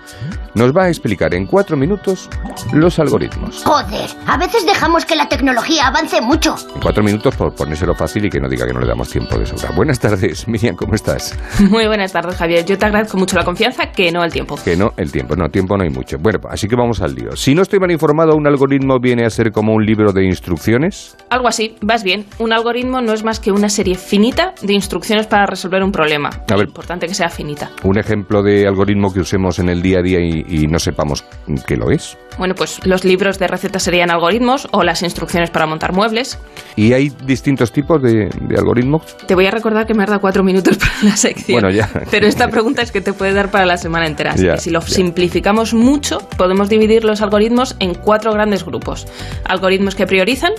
nos 0.53 0.71
va 0.71 0.85
a 0.85 0.87
explicar 0.87 1.33
en 1.33 1.47
cuatro 1.47 1.75
minutos 1.75 2.29
los 2.71 2.97
algoritmos. 2.97 3.61
Joder, 3.65 4.09
a 4.25 4.37
veces 4.37 4.65
dejamos 4.65 5.03
que 5.03 5.17
la 5.17 5.27
tecnología 5.27 5.87
avance 5.87 6.21
mucho. 6.21 6.55
En 6.73 6.79
cuatro 6.79 7.03
minutos 7.03 7.35
por 7.35 7.53
ponérselo 7.53 7.93
fácil 7.93 8.23
y 8.23 8.29
que 8.29 8.39
no 8.39 8.47
diga 8.47 8.65
que 8.65 8.71
no 8.71 8.79
le 8.79 8.87
damos 8.87 9.09
tiempo 9.09 9.37
de 9.37 9.45
sobra. 9.45 9.75
Buenas 9.75 9.99
tardes, 9.99 10.47
Miriam, 10.47 10.77
¿cómo 10.77 10.95
estás? 10.95 11.37
Muy 11.59 11.87
buenas 11.87 12.13
tardes, 12.13 12.37
Javier. 12.37 12.63
Yo 12.63 12.77
te 12.77 12.85
agradezco 12.85 13.17
mucho 13.17 13.35
la 13.35 13.43
confianza, 13.43 13.91
que 13.91 14.13
no 14.13 14.23
el 14.23 14.31
tiempo. 14.31 14.55
Que 14.63 14.77
no, 14.77 14.93
el 14.95 15.11
tiempo, 15.11 15.35
no, 15.35 15.49
tiempo 15.49 15.75
no 15.75 15.83
hay 15.83 15.89
mucho. 15.89 16.17
Bueno, 16.19 16.39
así 16.49 16.69
que 16.69 16.77
vamos 16.77 17.01
al 17.01 17.13
lío. 17.13 17.35
Si 17.35 17.53
no 17.53 17.63
estoy 17.63 17.79
mal 17.79 17.91
informado, 17.91 18.37
un 18.37 18.47
algoritmo 18.47 18.97
viene 18.97 19.24
a 19.25 19.29
ser 19.29 19.51
como 19.51 19.73
un 19.73 19.85
libro 19.85 20.11
de 20.13 20.25
instrucciones. 20.25 21.15
Algo 21.29 21.47
así, 21.47 21.75
vas 21.81 22.03
bien. 22.03 22.25
Un 22.39 22.53
algoritmo 22.53 23.01
no 23.01 23.13
es 23.13 23.23
más 23.23 23.39
que 23.39 23.51
una 23.51 23.69
serie 23.69 23.95
finita 23.95 24.53
de 24.61 24.73
instrucciones 24.73 25.27
para 25.27 25.45
resolver 25.45 25.83
un 25.83 25.91
problema. 25.91 26.29
A 26.49 26.55
ver. 26.55 26.67
Importante 26.67 27.07
que 27.07 27.13
sea 27.13 27.29
finita. 27.29 27.71
Un 27.83 27.97
ejemplo 27.97 28.41
de 28.43 28.67
algoritmo 28.67 29.11
que 29.13 29.19
usemos 29.19 29.59
en 29.59 29.69
el 29.69 29.81
día 29.81 29.99
a 29.99 30.01
día 30.01 30.19
y, 30.19 30.45
y 30.47 30.67
no 30.67 30.79
sepamos 30.79 31.23
qué 31.67 31.75
lo 31.75 31.91
es. 31.91 32.17
Bueno, 32.37 32.53
pues 32.53 32.85
los 32.85 33.05
libros 33.05 33.39
de 33.39 33.47
recetas 33.47 33.83
serían 33.83 34.11
algoritmos 34.11 34.67
o 34.71 34.83
las 34.83 35.01
instrucciones 35.03 35.49
para 35.51 35.65
montar 35.65 35.93
muebles. 35.93 36.37
¿Y 36.75 36.91
hay 36.93 37.09
distintos 37.25 37.71
tipos 37.71 38.01
de, 38.01 38.29
de 38.41 38.55
algoritmos? 38.57 39.15
Te 39.25 39.35
voy 39.35 39.45
a 39.45 39.51
recordar 39.51 39.85
que 39.87 39.93
me 39.93 40.03
has 40.03 40.09
dado 40.09 40.19
cuatro 40.21 40.43
minutos 40.43 40.77
para 40.77 40.91
la 41.03 41.15
sección. 41.17 41.61
Bueno, 41.61 41.69
ya. 41.75 41.89
Pero 42.11 42.27
esta 42.27 42.49
pregunta 42.49 42.81
es 42.81 42.91
que 42.91 42.99
te 43.01 43.13
puede 43.13 43.33
dar 43.33 43.51
para 43.51 43.65
la 43.65 43.77
semana 43.77 44.05
entera. 44.07 44.31
Así 44.33 44.45
Ya, 44.45 44.55
que 44.55 44.61
si 44.61 44.69
lo 44.69 44.81
ya. 44.81 44.87
simplificamos 44.87 45.73
mucho, 45.73 46.19
podemos 46.37 46.67
dividir 46.67 47.05
los 47.05 47.21
algoritmos 47.21 47.75
en 47.79 47.93
cuatro 47.93 48.33
grandes 48.33 48.65
grupos. 48.65 49.07
Algoritmos 49.45 49.95
que 49.95 50.05
priorizan, 50.05 50.51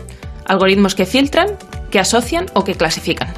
algoritmos 0.46 0.94
que 0.94 1.06
filtran, 1.06 1.48
que 1.90 1.98
asocian 1.98 2.46
o 2.54 2.64
que 2.64 2.74
clasifican. 2.74 3.28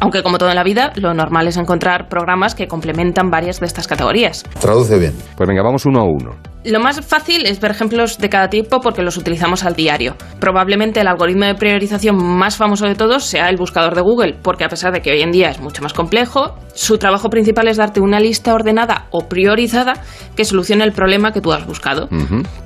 Aunque 0.00 0.22
como 0.22 0.38
todo 0.38 0.50
en 0.50 0.56
la 0.56 0.62
vida, 0.62 0.92
lo 0.96 1.12
normal 1.12 1.48
es 1.48 1.56
encontrar 1.56 2.08
programas 2.08 2.54
que 2.54 2.68
complementan 2.68 3.30
varias 3.30 3.58
de 3.58 3.66
estas 3.66 3.88
categorías. 3.88 4.44
Traduce 4.60 4.98
bien. 4.98 5.14
Pues 5.36 5.48
venga, 5.48 5.62
vamos 5.62 5.86
uno 5.86 6.00
a 6.00 6.04
uno. 6.04 6.36
Lo 6.68 6.80
más 6.80 7.00
fácil 7.00 7.46
es 7.46 7.60
ver 7.60 7.70
ejemplos 7.70 8.18
de 8.18 8.28
cada 8.28 8.50
tipo 8.50 8.80
porque 8.80 9.00
los 9.00 9.16
utilizamos 9.16 9.64
al 9.64 9.74
diario. 9.74 10.16
Probablemente 10.38 11.00
el 11.00 11.06
algoritmo 11.06 11.46
de 11.46 11.54
priorización 11.54 12.22
más 12.22 12.58
famoso 12.58 12.84
de 12.84 12.94
todos 12.94 13.24
sea 13.24 13.48
el 13.48 13.56
buscador 13.56 13.94
de 13.94 14.02
Google, 14.02 14.36
porque 14.42 14.64
a 14.64 14.68
pesar 14.68 14.92
de 14.92 15.00
que 15.00 15.10
hoy 15.10 15.22
en 15.22 15.32
día 15.32 15.48
es 15.48 15.60
mucho 15.60 15.82
más 15.82 15.94
complejo, 15.94 16.58
su 16.74 16.98
trabajo 16.98 17.30
principal 17.30 17.68
es 17.68 17.78
darte 17.78 18.00
una 18.00 18.20
lista 18.20 18.52
ordenada 18.52 19.06
o 19.10 19.28
priorizada 19.28 19.94
que 20.36 20.44
solucione 20.44 20.84
el 20.84 20.92
problema 20.92 21.32
que 21.32 21.40
tú 21.40 21.52
has 21.52 21.66
buscado. 21.66 22.08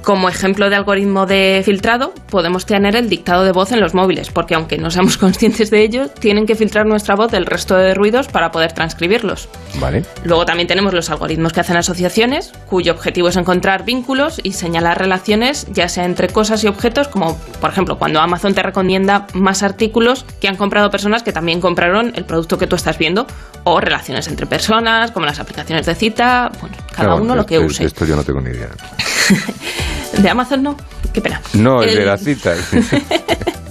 Como 0.03 0.29
ejemplo 0.29 0.69
de 0.69 0.75
algoritmo 0.75 1.25
de 1.25 1.63
filtrado, 1.65 2.13
podemos 2.29 2.67
tener 2.67 2.97
el 2.97 3.09
dictado 3.09 3.45
de 3.45 3.53
voz 3.53 3.71
en 3.71 3.81
los 3.81 3.95
móviles, 3.95 4.31
porque 4.31 4.57
aunque 4.57 4.79
no 4.79 4.91
seamos 4.91 5.17
conscientes 5.19 5.71
de 5.71 5.83
ello, 5.83 6.09
tienen 6.09 6.45
que 6.45 6.57
filtrar 6.57 6.87
nuestra 6.87 7.15
voz 7.15 7.31
del 7.31 7.47
resto 7.47 7.77
de 7.77 7.95
ruidos 7.95 8.27
para 8.27 8.51
poder 8.51 8.73
transcribirlos. 8.73 9.49
Vale. 9.81 10.03
Luego 10.25 10.45
también 10.45 10.67
tenemos 10.67 10.93
los 10.93 11.09
algoritmos 11.09 11.53
que 11.53 11.61
hacen 11.61 11.77
asociaciones, 11.77 12.53
cuyo 12.69 12.93
objetivo 12.93 13.29
es 13.29 13.37
encontrar 13.37 13.85
vínculos 13.93 14.41
y 14.43 14.53
señalar 14.53 14.99
relaciones, 14.99 15.67
ya 15.71 15.87
sea 15.87 16.07
entre 16.07 16.29
cosas 16.29 16.65
y 16.65 16.67
objetos, 16.67 17.09
como 17.09 17.37
por 17.61 17.69
ejemplo 17.69 17.99
cuando 17.99 18.21
Amazon 18.21 18.55
te 18.55 18.63
recomienda 18.63 19.27
más 19.35 19.63
artículos 19.63 20.25
que 20.41 20.49
han 20.49 20.57
comprado 20.57 20.91
personas 20.91 21.23
que 21.23 21.31
también 21.31 21.61
compraron 21.61 22.13
el 22.17 22.25
producto 22.25 22.57
que 22.57 22.67
tú 22.67 22.75
estás 22.75 22.97
viendo, 22.97 23.27
o 23.65 23.81
relaciones 23.81 24.29
entre 24.29 24.47
personas, 24.47 25.11
como 25.11 25.27
las 25.27 25.41
aplicaciones 25.41 25.85
de 25.85 25.95
cita, 25.95 26.51
bueno, 26.59 26.75
cada 26.91 27.09
Claro, 27.09 27.23
uno 27.23 27.37
lo 27.37 27.45
que 27.45 27.59
use. 27.59 27.85
Esto 27.85 28.07
yo 28.07 28.17
no 28.17 28.25
tengo 28.25 28.41
ni 28.41 28.51
idea. 28.51 28.71
De 30.19 30.29
Amazon 30.29 30.63
no, 30.63 30.77
qué 31.13 31.21
pena. 31.21 31.41
No, 31.55 31.83
el 31.83 31.95
de 31.95 32.05
las 32.07 32.23
citas. 32.23 32.59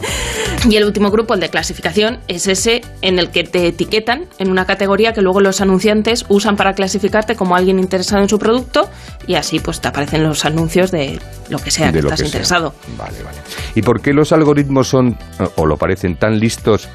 Y 0.70 0.76
el 0.76 0.86
último 0.86 1.10
grupo, 1.10 1.34
el 1.34 1.40
de 1.40 1.50
clasificación, 1.50 2.20
es 2.28 2.48
ese 2.48 2.82
en 3.02 3.18
el 3.18 3.32
que 3.32 3.44
te 3.44 3.68
etiquetan 3.68 4.26
en 4.38 4.52
una 4.52 4.66
categoría 4.66 5.12
que 5.12 5.22
luego 5.22 5.42
los 5.42 5.60
anunciantes 5.60 6.24
usan 6.30 6.56
para 6.56 6.74
clasificarte 6.74 7.36
como 7.36 7.56
alguien 7.56 7.80
interesado 7.80 8.22
en 8.22 8.30
su 8.30 8.38
producto 8.38 8.88
y 9.26 9.36
así 9.36 9.60
pues 9.60 9.82
te 9.82 9.88
aparecen 9.88 10.24
los 10.24 10.46
anuncios 10.46 10.92
de 10.92 11.20
lo 11.50 11.58
que 11.58 11.72
sea 11.72 11.88
De 11.88 11.94
que 11.94 12.00
estás 12.00 12.22
que 12.22 12.28
interesado. 12.28 12.76
Vale, 12.96 13.24
vale. 13.24 13.38
¿Y 13.74 13.82
por 13.82 14.02
qué 14.02 14.14
los 14.14 14.32
algoritmos 14.32 14.88
son, 14.88 15.18
o 15.56 15.66
lo 15.66 15.78
parecen, 15.78 16.16
tan 16.16 16.40
listos 16.40 16.88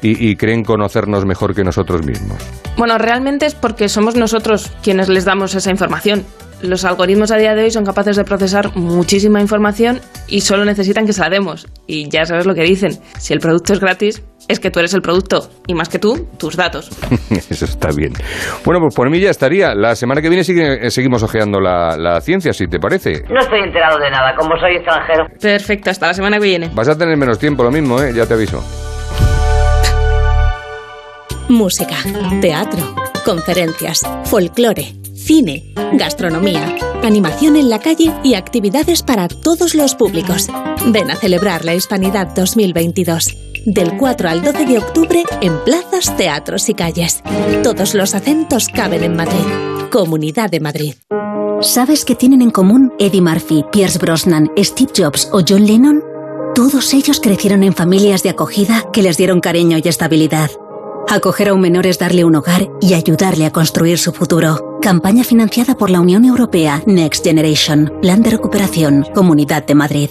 y, 0.00 0.30
y 0.30 0.36
creen 0.36 0.62
conocernos 0.62 1.26
mejor 1.26 1.56
que 1.56 1.64
nosotros 1.64 2.06
mismos? 2.06 2.38
Bueno, 2.76 2.98
realmente 2.98 3.46
es 3.46 3.54
porque 3.54 3.88
somos 3.88 4.14
nosotros 4.14 4.70
quienes 4.80 5.08
les 5.08 5.24
damos 5.24 5.56
esa 5.56 5.70
información. 5.70 6.24
Los 6.62 6.84
algoritmos 6.84 7.32
a 7.32 7.36
día 7.36 7.56
de 7.56 7.64
hoy 7.64 7.70
son 7.72 7.84
capaces 7.84 8.14
de 8.14 8.22
procesar 8.22 8.76
muchísima 8.76 9.40
información 9.40 10.00
y 10.28 10.40
solo 10.42 10.64
necesitan 10.64 11.06
que 11.06 11.12
se 11.12 11.20
la 11.20 11.30
demos. 11.30 11.66
Y 11.86 12.08
ya 12.08 12.24
sabes 12.26 12.46
lo 12.46 12.54
que 12.54 12.62
dicen. 12.62 12.92
Si 13.18 13.32
el 13.32 13.40
producto 13.40 13.72
es 13.72 13.80
gratis, 13.80 14.22
es 14.48 14.60
que 14.60 14.70
tú 14.70 14.78
eres 14.80 14.94
el 14.94 15.02
producto. 15.02 15.48
Y 15.66 15.74
más 15.74 15.88
que 15.88 15.98
tú, 15.98 16.26
tus 16.38 16.56
datos. 16.56 16.90
Eso 17.50 17.64
está 17.64 17.88
bien. 17.96 18.12
Bueno, 18.64 18.80
pues 18.80 18.94
por 18.94 19.10
mí 19.10 19.20
ya 19.20 19.30
estaría. 19.30 19.74
La 19.74 19.94
semana 19.94 20.20
que 20.22 20.28
viene 20.28 20.44
sigue- 20.44 20.86
eh, 20.86 20.90
seguimos 20.90 21.22
ojeando 21.22 21.60
la, 21.60 21.96
la 21.96 22.20
ciencia, 22.20 22.52
si 22.52 22.66
te 22.66 22.78
parece. 22.78 23.24
No 23.30 23.40
estoy 23.40 23.60
enterado 23.60 23.98
de 23.98 24.10
nada, 24.10 24.34
como 24.36 24.50
soy 24.60 24.76
extranjero. 24.76 25.26
Perfecto, 25.40 25.90
hasta 25.90 26.06
la 26.08 26.14
semana 26.14 26.38
que 26.38 26.44
viene. 26.44 26.70
Vas 26.74 26.88
a 26.88 26.96
tener 26.98 27.16
menos 27.16 27.38
tiempo, 27.38 27.62
lo 27.64 27.70
mismo, 27.70 28.00
¿eh? 28.02 28.12
Ya 28.14 28.26
te 28.26 28.34
aviso. 28.34 28.62
Música, 31.48 31.96
teatro, 32.42 32.94
conferencias, 33.24 34.02
folclore, 34.24 34.92
cine, 35.28 35.62
gastronomía, 35.92 36.74
animación 37.02 37.56
en 37.56 37.68
la 37.68 37.80
calle 37.80 38.10
y 38.24 38.32
actividades 38.32 39.02
para 39.02 39.28
todos 39.28 39.74
los 39.74 39.94
públicos. 39.94 40.48
Ven 40.86 41.10
a 41.10 41.16
celebrar 41.16 41.66
la 41.66 41.74
Hispanidad 41.74 42.28
2022. 42.34 43.36
Del 43.66 43.98
4 43.98 44.30
al 44.30 44.42
12 44.42 44.64
de 44.64 44.78
octubre 44.78 45.24
en 45.42 45.62
plazas, 45.64 46.16
teatros 46.16 46.70
y 46.70 46.74
calles. 46.74 47.22
Todos 47.62 47.92
los 47.92 48.14
acentos 48.14 48.68
caben 48.68 49.04
en 49.04 49.16
Madrid. 49.16 49.44
Comunidad 49.92 50.48
de 50.48 50.60
Madrid. 50.60 50.94
¿Sabes 51.60 52.06
qué 52.06 52.14
tienen 52.14 52.40
en 52.40 52.50
común 52.50 52.94
Eddie 52.98 53.20
Murphy, 53.20 53.66
Pierce 53.70 53.98
Brosnan, 53.98 54.50
Steve 54.56 54.92
Jobs 54.96 55.28
o 55.30 55.42
John 55.46 55.66
Lennon? 55.66 56.02
Todos 56.54 56.94
ellos 56.94 57.20
crecieron 57.20 57.64
en 57.64 57.74
familias 57.74 58.22
de 58.22 58.30
acogida 58.30 58.84
que 58.94 59.02
les 59.02 59.18
dieron 59.18 59.40
cariño 59.40 59.76
y 59.76 59.86
estabilidad. 59.86 60.50
Acoger 61.06 61.48
a 61.48 61.54
un 61.54 61.60
menor 61.60 61.86
es 61.86 61.98
darle 61.98 62.24
un 62.24 62.34
hogar 62.34 62.68
y 62.80 62.94
ayudarle 62.94 63.46
a 63.46 63.52
construir 63.52 63.98
su 63.98 64.12
futuro. 64.12 64.78
Campaña 64.82 65.24
financiada 65.24 65.76
por 65.76 65.90
la 65.90 66.00
Unión 66.00 66.24
Europea 66.24 66.82
Next 66.86 67.24
Generation, 67.24 67.92
Plan 68.02 68.22
de 68.22 68.30
Recuperación, 68.30 69.06
Comunidad 69.14 69.64
de 69.64 69.74
Madrid. 69.74 70.10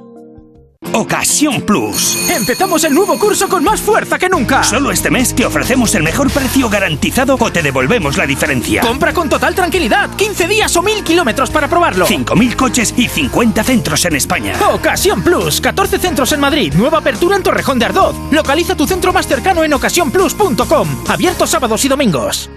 Ocasión 0.93 1.61
Plus. 1.61 2.17
Empezamos 2.29 2.83
el 2.83 2.93
nuevo 2.93 3.17
curso 3.17 3.47
con 3.47 3.63
más 3.63 3.79
fuerza 3.79 4.19
que 4.19 4.27
nunca. 4.27 4.63
Solo 4.63 4.91
este 4.91 5.09
mes 5.09 5.33
te 5.33 5.45
ofrecemos 5.45 5.95
el 5.95 6.03
mejor 6.03 6.29
precio 6.29 6.69
garantizado 6.69 7.37
o 7.39 7.51
te 7.51 7.61
devolvemos 7.61 8.17
la 8.17 8.25
diferencia. 8.25 8.81
Compra 8.81 9.13
con 9.13 9.29
total 9.29 9.55
tranquilidad. 9.55 10.09
15 10.15 10.47
días 10.47 10.75
o 10.75 10.81
1000 10.81 11.03
kilómetros 11.03 11.49
para 11.49 11.69
probarlo. 11.69 12.05
5.000 12.05 12.55
coches 12.55 12.93
y 12.97 13.07
50 13.07 13.63
centros 13.63 14.03
en 14.05 14.15
España. 14.15 14.53
Ocasión 14.73 15.21
Plus. 15.23 15.61
14 15.61 15.97
centros 15.97 16.31
en 16.33 16.41
Madrid. 16.41 16.73
Nueva 16.75 16.97
apertura 16.97 17.37
en 17.37 17.43
Torrejón 17.43 17.79
de 17.79 17.85
Ardoz. 17.85 18.15
Localiza 18.31 18.75
tu 18.75 18.85
centro 18.85 19.13
más 19.13 19.27
cercano 19.27 19.63
en 19.63 19.73
ocasiónplus.com. 19.73 21.05
Abierto 21.07 21.47
sábados 21.47 21.85
y 21.85 21.87
domingos. 21.87 22.49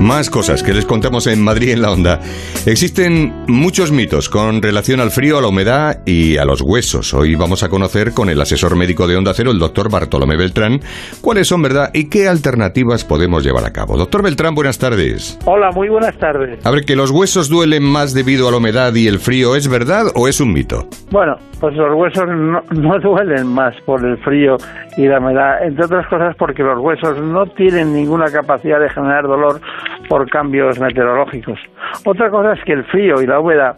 Más 0.00 0.28
cosas 0.28 0.62
que 0.62 0.74
les 0.74 0.84
contamos 0.84 1.26
en 1.26 1.42
Madrid 1.42 1.70
en 1.70 1.80
la 1.80 1.90
onda. 1.90 2.20
Existen 2.66 3.32
muchos 3.48 3.92
mitos 3.92 4.28
con 4.28 4.60
relación 4.60 5.00
al 5.00 5.10
frío, 5.10 5.38
a 5.38 5.40
la 5.40 5.48
humedad 5.48 6.00
y 6.04 6.36
a 6.36 6.44
los 6.44 6.60
huesos. 6.60 7.14
Hoy 7.14 7.34
vamos 7.34 7.62
a 7.62 7.70
conocer 7.70 8.12
con 8.12 8.28
el 8.28 8.40
asesor 8.40 8.76
médico 8.76 9.08
de 9.08 9.16
Onda 9.16 9.32
Cero, 9.34 9.50
el 9.50 9.58
doctor 9.58 9.90
Bartolomé 9.90 10.36
Beltrán, 10.36 10.80
cuáles 11.22 11.48
son 11.48 11.62
verdad 11.62 11.90
y 11.94 12.10
qué 12.10 12.28
alternativas 12.28 13.04
podemos 13.04 13.42
llevar 13.42 13.64
a 13.64 13.72
cabo. 13.72 13.96
Doctor 13.96 14.22
Beltrán, 14.22 14.54
buenas 14.54 14.78
tardes. 14.78 15.38
Hola, 15.46 15.70
muy 15.72 15.88
buenas 15.88 16.16
tardes. 16.18 16.64
A 16.64 16.70
ver, 16.70 16.84
que 16.84 16.94
los 16.94 17.10
huesos 17.10 17.48
duelen 17.48 17.82
más 17.82 18.12
debido 18.12 18.48
a 18.48 18.50
la 18.50 18.58
humedad 18.58 18.94
y 18.94 19.08
el 19.08 19.18
frío, 19.18 19.56
¿es 19.56 19.66
verdad 19.66 20.04
o 20.14 20.28
es 20.28 20.40
un 20.40 20.52
mito? 20.52 20.88
Bueno, 21.10 21.36
pues 21.58 21.74
los 21.74 21.94
huesos 21.94 22.26
no, 22.28 22.60
no 22.70 22.98
duelen 23.02 23.46
más 23.46 23.74
por 23.86 24.04
el 24.04 24.18
frío 24.18 24.56
y 24.96 25.06
la 25.06 25.18
humedad, 25.18 25.64
entre 25.64 25.86
otras 25.86 26.06
cosas 26.08 26.36
porque 26.38 26.62
los 26.62 26.78
huesos 26.78 27.18
no 27.22 27.46
tienen 27.46 27.92
ninguna 27.92 28.26
capacidad 28.26 28.78
de 28.78 28.90
generar 28.90 29.24
dolor 29.24 29.60
por 30.08 30.28
cambios 30.30 30.78
meteorológicos. 30.78 31.58
Otra 32.04 32.30
cosa 32.30 32.52
es 32.52 32.64
que 32.64 32.72
el 32.72 32.84
frío 32.84 33.20
y 33.20 33.26
la 33.26 33.40
humedad 33.40 33.76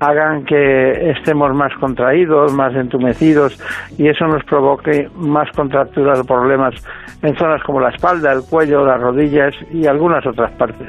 hagan 0.00 0.44
que 0.44 1.10
estemos 1.10 1.54
más 1.54 1.72
contraídos, 1.78 2.52
más 2.52 2.74
entumecidos 2.74 3.58
y 3.98 4.08
eso 4.08 4.26
nos 4.26 4.42
provoque 4.44 5.08
más 5.14 5.48
contracturas 5.54 6.20
o 6.20 6.24
problemas 6.24 6.74
en 7.22 7.36
zonas 7.36 7.62
como 7.64 7.80
la 7.80 7.90
espalda, 7.90 8.32
el 8.32 8.40
cuello, 8.48 8.84
las 8.84 8.98
rodillas 8.98 9.54
y 9.72 9.86
algunas 9.86 10.26
otras 10.26 10.50
partes. 10.52 10.88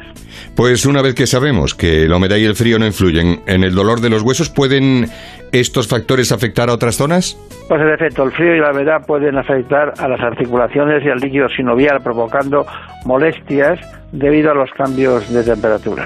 Pues 0.55 0.85
una 0.85 1.01
vez 1.01 1.13
que 1.13 1.27
sabemos 1.27 1.75
que 1.75 2.07
la 2.07 2.15
humedad 2.15 2.37
y 2.37 2.45
el 2.45 2.55
frío 2.55 2.79
no 2.79 2.85
influyen 2.85 3.41
en 3.47 3.63
el 3.63 3.75
dolor 3.75 3.99
de 3.99 4.09
los 4.09 4.21
huesos, 4.21 4.49
¿pueden 4.49 5.07
estos 5.51 5.89
factores 5.89 6.31
afectar 6.31 6.69
a 6.69 6.73
otras 6.73 6.95
zonas? 6.95 7.37
Pues 7.67 7.81
en 7.81 7.89
efecto, 7.89 8.23
el 8.23 8.31
frío 8.31 8.55
y 8.55 8.59
la 8.59 8.71
humedad 8.71 9.05
pueden 9.05 9.37
afectar 9.37 9.93
a 9.99 10.07
las 10.07 10.21
articulaciones 10.21 11.03
y 11.03 11.09
al 11.09 11.19
líquido 11.19 11.49
sinovial, 11.49 11.99
provocando 12.01 12.65
molestias 13.05 13.79
debido 14.13 14.51
a 14.51 14.55
los 14.55 14.71
cambios 14.71 15.31
de 15.33 15.43
temperatura. 15.43 16.05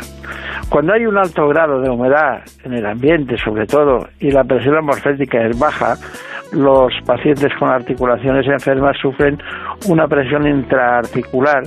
Cuando 0.69 0.93
hay 0.93 1.05
un 1.05 1.17
alto 1.17 1.47
grado 1.47 1.79
de 1.79 1.89
humedad 1.89 2.41
en 2.63 2.73
el 2.73 2.85
ambiente, 2.85 3.37
sobre 3.37 3.65
todo, 3.65 4.07
y 4.19 4.31
la 4.31 4.43
presión 4.43 4.75
atmosférica 4.75 5.45
es 5.45 5.57
baja, 5.57 5.95
los 6.51 6.91
pacientes 7.05 7.51
con 7.59 7.69
articulaciones 7.69 8.45
enfermas 8.47 8.97
sufren 9.01 9.37
una 9.87 10.07
presión 10.07 10.47
intraarticular 10.47 11.63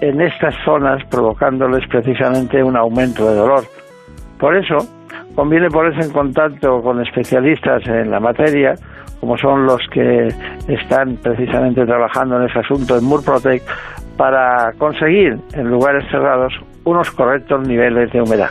en 0.00 0.20
estas 0.20 0.54
zonas, 0.64 1.02
provocándoles 1.10 1.86
precisamente 1.88 2.62
un 2.62 2.76
aumento 2.76 3.28
de 3.28 3.36
dolor. 3.36 3.64
Por 4.38 4.56
eso, 4.56 4.76
conviene 5.34 5.68
ponerse 5.68 6.06
en 6.06 6.12
contacto 6.12 6.80
con 6.82 7.00
especialistas 7.00 7.86
en 7.86 8.10
la 8.10 8.20
materia, 8.20 8.74
como 9.20 9.36
son 9.38 9.66
los 9.66 9.80
que 9.92 10.28
están 10.68 11.16
precisamente 11.16 11.84
trabajando 11.84 12.36
en 12.36 12.48
ese 12.48 12.60
asunto 12.60 12.96
en 12.96 13.04
Murprotec, 13.04 13.62
para 14.16 14.72
conseguir 14.78 15.38
en 15.54 15.70
lugares 15.70 16.04
cerrados 16.10 16.52
unos 16.88 17.10
correctos 17.10 17.66
niveles 17.66 18.10
de 18.12 18.22
humedad. 18.22 18.50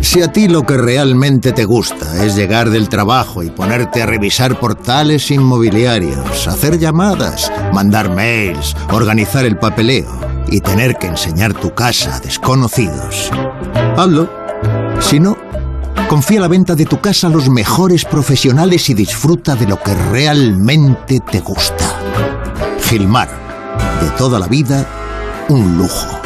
Si 0.00 0.22
a 0.22 0.30
ti 0.30 0.46
lo 0.46 0.64
que 0.64 0.76
realmente 0.76 1.52
te 1.52 1.64
gusta 1.64 2.22
es 2.24 2.36
llegar 2.36 2.68
del 2.70 2.90
trabajo 2.90 3.42
y 3.42 3.50
ponerte 3.50 4.02
a 4.02 4.06
revisar 4.06 4.60
portales 4.60 5.30
inmobiliarios, 5.30 6.46
hacer 6.46 6.78
llamadas, 6.78 7.50
mandar 7.72 8.14
mails, 8.14 8.76
organizar 8.92 9.46
el 9.46 9.56
papeleo 9.58 10.36
y 10.48 10.60
tener 10.60 10.96
que 10.96 11.08
enseñar 11.08 11.54
tu 11.54 11.74
casa 11.74 12.16
a 12.16 12.20
desconocidos, 12.20 13.30
hazlo. 13.96 14.28
Si 15.00 15.20
no, 15.20 15.36
confía 16.08 16.40
la 16.40 16.48
venta 16.48 16.74
de 16.74 16.86
tu 16.86 17.00
casa 17.00 17.26
a 17.26 17.30
los 17.30 17.48
mejores 17.48 18.04
profesionales 18.04 18.88
y 18.90 18.94
disfruta 18.94 19.54
de 19.54 19.66
lo 19.66 19.82
que 19.82 19.94
realmente 19.94 21.20
te 21.20 21.40
gusta. 21.40 21.98
Gilmar, 22.82 23.28
de 24.00 24.10
toda 24.10 24.38
la 24.38 24.46
vida, 24.46 24.86
un 25.48 25.78
lujo. 25.78 26.25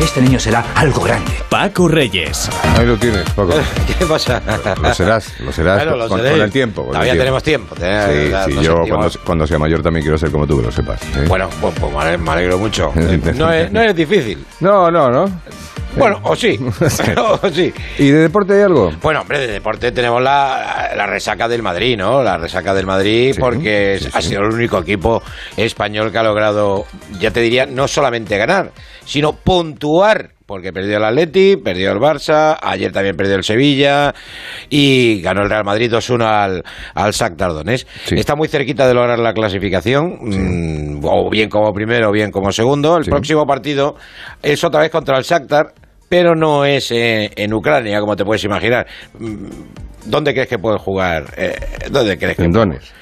Este 0.00 0.20
niño 0.20 0.38
será 0.38 0.64
algo 0.74 1.02
grande. 1.02 1.32
Paco 1.48 1.88
Reyes. 1.88 2.50
Ahí 2.76 2.86
lo 2.86 2.96
tienes, 2.96 3.28
Paco. 3.30 3.54
¿Qué 3.98 4.04
pasa? 4.06 4.42
Lo 4.80 4.94
serás, 4.94 5.40
lo 5.40 5.52
serás 5.52 5.78
Bueno, 5.78 5.96
lo 5.96 6.08
con, 6.08 6.18
con 6.20 6.26
el 6.26 6.50
tiempo. 6.50 6.82
con 6.82 6.88
el 6.88 6.92
Todavía 6.92 7.12
tiempo. 7.12 7.22
tenemos 7.24 7.42
tiempo. 7.42 7.74
Sí, 7.76 8.52
sí, 8.60 8.64
yo 8.64 8.84
cuando, 8.88 9.10
cuando 9.24 9.46
sea 9.46 9.58
mayor 9.58 9.82
también 9.82 10.02
quiero 10.04 10.18
ser 10.18 10.30
como 10.30 10.46
tú, 10.46 10.58
que 10.58 10.66
lo 10.66 10.72
sepas. 10.72 11.00
¿eh? 11.02 11.24
Bueno, 11.28 11.48
pues, 11.60 11.74
pues 11.80 12.18
me 12.18 12.30
alegro 12.30 12.58
mucho. 12.58 12.92
No 13.36 13.52
es, 13.52 13.70
no 13.72 13.80
es 13.82 13.94
difícil. 13.96 14.44
No, 14.60 14.90
no, 14.90 15.10
no. 15.10 15.24
Bueno, 15.96 16.20
o 16.22 16.36
sí. 16.36 16.58
o 17.16 17.50
sí. 17.50 17.72
¿Y 17.98 18.10
de 18.10 18.18
deporte 18.20 18.54
hay 18.54 18.62
algo? 18.62 18.90
Bueno, 19.02 19.22
hombre, 19.22 19.40
de 19.40 19.46
deporte 19.48 19.92
tenemos 19.92 20.22
la, 20.22 20.92
la 20.96 21.06
resaca 21.06 21.48
del 21.48 21.62
Madrid, 21.62 21.96
¿no? 21.96 22.22
La 22.22 22.36
resaca 22.36 22.74
del 22.74 22.86
Madrid 22.86 23.34
porque 23.38 23.98
ha 24.12 24.22
sido 24.22 24.42
el 24.42 24.54
único 24.54 24.78
equipo 24.78 25.22
español 25.56 26.12
que 26.12 26.18
ha 26.18 26.22
logrado, 26.22 26.84
ya 27.18 27.30
te 27.30 27.40
diría, 27.40 27.66
no 27.66 27.88
solamente 27.88 28.36
ganar, 28.36 28.72
sino 29.04 29.32
puntuar. 29.32 30.30
Porque 30.46 30.72
perdió 30.72 30.98
el 30.98 31.04
Atleti, 31.04 31.56
perdió 31.56 31.90
el 31.90 31.98
Barça, 31.98 32.56
ayer 32.62 32.92
también 32.92 33.16
perdió 33.16 33.34
el 33.34 33.42
Sevilla 33.42 34.14
y 34.70 35.20
ganó 35.20 35.42
el 35.42 35.50
Real 35.50 35.64
Madrid 35.64 35.92
2-1 35.92 36.22
al, 36.24 36.62
al 36.94 37.10
Shakhtar 37.10 37.52
Donetsk. 37.52 38.12
Está 38.12 38.36
muy 38.36 38.46
cerquita 38.46 38.86
de 38.86 38.94
lograr 38.94 39.18
la 39.18 39.32
clasificación, 39.32 40.18
mm, 40.20 41.00
o 41.02 41.28
bien 41.30 41.48
como 41.48 41.72
primero 41.72 42.10
o 42.10 42.12
bien 42.12 42.30
como 42.30 42.52
segundo. 42.52 42.96
El 42.96 43.06
próximo 43.06 43.44
partido 43.44 43.96
es 44.40 44.62
otra 44.62 44.82
vez 44.82 44.92
contra 44.92 45.18
el 45.18 45.24
Shakhtar, 45.24 45.74
pero 46.08 46.34
no 46.34 46.64
es 46.64 46.90
eh, 46.90 47.30
en 47.36 47.52
Ucrania, 47.52 48.00
como 48.00 48.16
te 48.16 48.24
puedes 48.24 48.44
imaginar. 48.44 48.86
Mm, 49.18 49.48
¿Dónde 50.06 50.32
crees 50.32 50.48
que 50.48 50.58
pueden 50.58 50.78
jugar? 50.78 51.34
Eh, 51.36 51.56
¿Dónde 51.90 52.16
crees 52.16 52.36
que 52.36 52.44
En 52.44 52.52
Donetsk. 52.52 52.92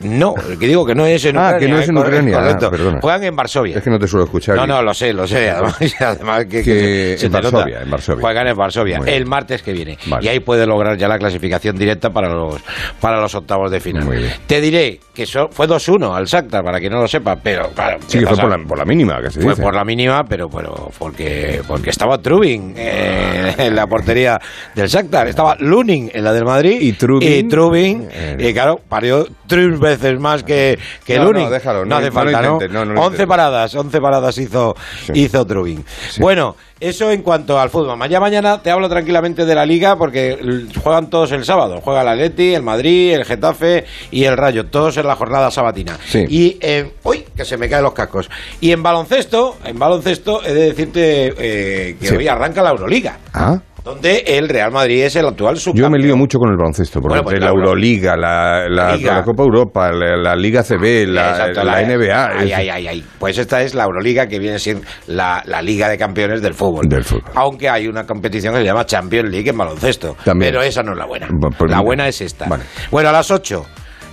No, 0.00 0.34
que 0.34 0.66
digo 0.66 0.84
que 0.84 0.94
no 0.94 1.06
es 1.06 1.24
en 1.24 1.36
Ah, 1.38 1.52
Ucrania. 1.56 1.58
que 1.66 1.68
no 1.72 1.78
es 1.80 1.88
en 1.88 1.96
eh, 1.96 2.00
correcto, 2.00 2.68
Ucrania. 2.68 2.92
Ah. 2.96 2.98
Juegan 3.00 3.24
en 3.24 3.36
Varsovia. 3.36 3.78
Es 3.78 3.82
que 3.82 3.90
no 3.90 3.98
te 3.98 4.06
suelo 4.06 4.24
escuchar. 4.26 4.56
No, 4.56 4.66
no, 4.66 4.82
lo 4.82 4.92
sé, 4.92 5.12
lo 5.12 5.26
sé. 5.26 5.50
Además, 6.00 6.44
que, 6.44 6.62
Que 6.62 6.64
se- 6.64 7.18
se 7.18 7.26
en 7.26 7.32
te 7.32 7.40
nota. 7.42 7.56
Varsovia, 7.56 7.82
en 7.82 7.90
Varsovia. 7.90 8.20
Juegan 8.20 8.46
en 8.48 8.56
Varsovia 8.56 9.00
el 9.06 9.26
martes 9.26 9.62
que 9.62 9.72
viene. 9.72 9.96
Vale. 10.06 10.24
Y 10.24 10.28
ahí 10.28 10.40
puede 10.40 10.66
lograr 10.66 10.96
ya 10.98 11.08
la 11.08 11.18
clasificación 11.18 11.76
directa 11.76 12.10
para 12.10 12.28
los, 12.28 12.60
para 13.00 13.20
los 13.20 13.34
octavos 13.34 13.70
de 13.70 13.80
final. 13.80 14.04
Muy 14.04 14.18
bien. 14.18 14.32
Te 14.46 14.60
diré 14.60 15.00
que 15.14 15.22
eso 15.22 15.48
fue 15.50 15.66
2-1 15.66 16.14
al 16.14 16.26
Shakhtar, 16.26 16.62
para 16.62 16.78
quien 16.78 16.92
no 16.92 17.00
lo 17.00 17.08
sepa, 17.08 17.36
pero 17.42 17.70
claro. 17.70 17.98
Sí, 18.06 18.18
que 18.18 18.24
¿qué 18.24 18.26
fue 18.34 18.36
por 18.36 18.50
la, 18.50 18.58
por 18.68 18.76
la 18.78 18.84
mínima, 18.84 19.22
que 19.22 19.30
se 19.30 19.40
Fue 19.40 19.52
dice. 19.52 19.62
por 19.62 19.74
la 19.74 19.82
mínima, 19.82 20.24
pero 20.24 20.48
bueno, 20.50 20.90
porque, 20.98 21.62
porque 21.66 21.88
estaba 21.88 22.18
Trubin 22.18 22.74
eh, 22.76 23.54
en 23.56 23.74
la 23.74 23.86
portería 23.86 24.38
del 24.74 24.88
Shakhtar, 24.88 25.28
estaba 25.28 25.56
Lunin 25.58 26.10
en 26.12 26.22
la 26.22 26.34
del 26.34 26.44
Madrid 26.44 26.76
y 26.82 26.92
Trubin, 26.92 27.32
y, 27.32 27.42
Trubin, 27.48 28.08
y 28.38 28.52
claro, 28.52 28.78
parió 28.86 29.26
tres 29.46 29.78
veces 29.86 30.18
más 30.20 30.42
que, 30.42 30.78
que 31.04 31.16
No, 31.18 31.24
no, 31.24 31.32
Lunin. 31.32 31.50
déjalo, 31.50 31.84
no- 31.84 31.96
hace 31.96 32.06
no 32.06 32.12
falta, 32.12 32.42
¿no? 32.42 32.52
intentes, 32.54 32.70
no, 32.72 32.84
no 32.84 32.92
lo 32.94 33.00
11 33.00 33.06
intentes. 33.14 33.26
paradas, 33.26 33.74
11 33.74 34.00
paradas 34.00 34.38
hizo, 34.38 34.76
hizo 35.14 35.46
Trubin. 35.46 35.84
Bueno, 36.18 36.56
eso 36.78 37.10
en 37.10 37.22
cuanto 37.22 37.58
al 37.58 37.70
fútbol. 37.70 37.96
Mañana 37.96 38.20
mañana 38.20 38.62
te 38.62 38.70
hablo 38.70 38.88
tranquilamente 38.88 39.46
de 39.46 39.54
la 39.54 39.64
Liga 39.64 39.96
porque 39.96 40.66
juegan 40.82 41.08
todos 41.08 41.32
el 41.32 41.44
sábado. 41.44 41.80
Juega 41.82 42.02
el 42.02 42.08
Atleti, 42.08 42.54
el 42.54 42.62
Madrid, 42.62 43.14
el 43.14 43.24
Getafe 43.24 43.84
y 44.10 44.24
el 44.24 44.36
Rayo, 44.36 44.66
todos 44.66 44.96
en 44.98 45.06
la 45.06 45.16
jornada 45.16 45.50
sabatina. 45.50 45.98
Sí. 46.06 46.24
Y, 46.28 46.58
eh, 46.60 46.92
uy, 47.02 47.24
que 47.34 47.44
se 47.46 47.56
me 47.56 47.68
caen 47.68 47.82
los 47.84 47.92
cascos. 47.94 48.28
Y 48.60 48.72
en 48.72 48.82
baloncesto, 48.82 49.56
en 49.64 49.78
baloncesto 49.78 50.44
he 50.44 50.52
de 50.52 50.60
decirte 50.68 51.34
eh, 51.38 51.96
que 52.00 52.16
hoy 52.16 52.28
arranca 52.28 52.62
la 52.62 52.70
Euroliga. 52.70 53.18
Ah, 53.32 53.58
Donde 53.86 54.24
el 54.26 54.48
Real 54.48 54.72
Madrid 54.72 55.04
es 55.04 55.14
el 55.14 55.26
actual 55.26 55.56
subcampeón. 55.58 55.84
yo 55.84 55.90
me 55.96 55.98
lío 56.02 56.16
mucho 56.16 56.38
con 56.40 56.50
el 56.50 56.56
baloncesto, 56.56 57.00
porque 57.00 57.12
Bueno, 57.12 57.22
pues 57.22 57.34
entre 57.34 57.46
la 57.46 57.52
la 57.52 57.56
Euro- 57.56 57.68
Euroliga, 57.68 58.16
la, 58.16 58.68
la, 58.68 58.96
Liga. 58.96 59.14
la 59.18 59.22
Copa 59.22 59.42
Europa, 59.44 59.92
la, 59.92 60.34
Liga 60.34 60.64
CB, 60.64 61.06
la, 61.06 61.30
Exacto, 61.30 61.62
la 61.64 61.82
NBA. 61.82 62.26
Ay, 62.40 62.48
es- 62.50 62.56
ay, 62.56 62.68
ay, 62.68 62.88
ay. 62.88 63.04
Pues 63.20 63.38
esta 63.38 63.62
es 63.62 63.74
la 63.76 63.84
Euroliga 63.84 64.26
que 64.26 64.40
viene 64.40 64.58
siendo 64.58 64.84
la, 65.06 65.40
la 65.46 65.62
Liga 65.62 65.88
de 65.88 65.96
Campeones 65.96 66.42
del 66.42 66.54
fútbol. 66.54 66.88
Del 66.88 67.04
fútbol. 67.04 67.30
Aunque 67.36 67.68
hay 67.68 67.86
una 67.86 68.04
competición 68.04 68.52
que 68.54 68.60
se 68.60 68.66
llama 68.66 68.84
Champions 68.84 69.30
League 69.30 69.48
en 69.48 69.56
baloncesto. 69.56 70.16
También. 70.24 70.50
Pero 70.52 70.62
esa 70.64 70.82
no 70.82 70.90
es 70.92 70.98
la 70.98 71.06
buena. 71.06 71.28
Bu- 71.28 71.54
pues 71.56 71.70
la 71.70 71.80
buena 71.80 72.08
es 72.08 72.20
esta. 72.20 72.46
Vale. 72.48 72.64
Bueno, 72.90 73.10
a 73.10 73.12
las 73.12 73.30
8, 73.30 73.64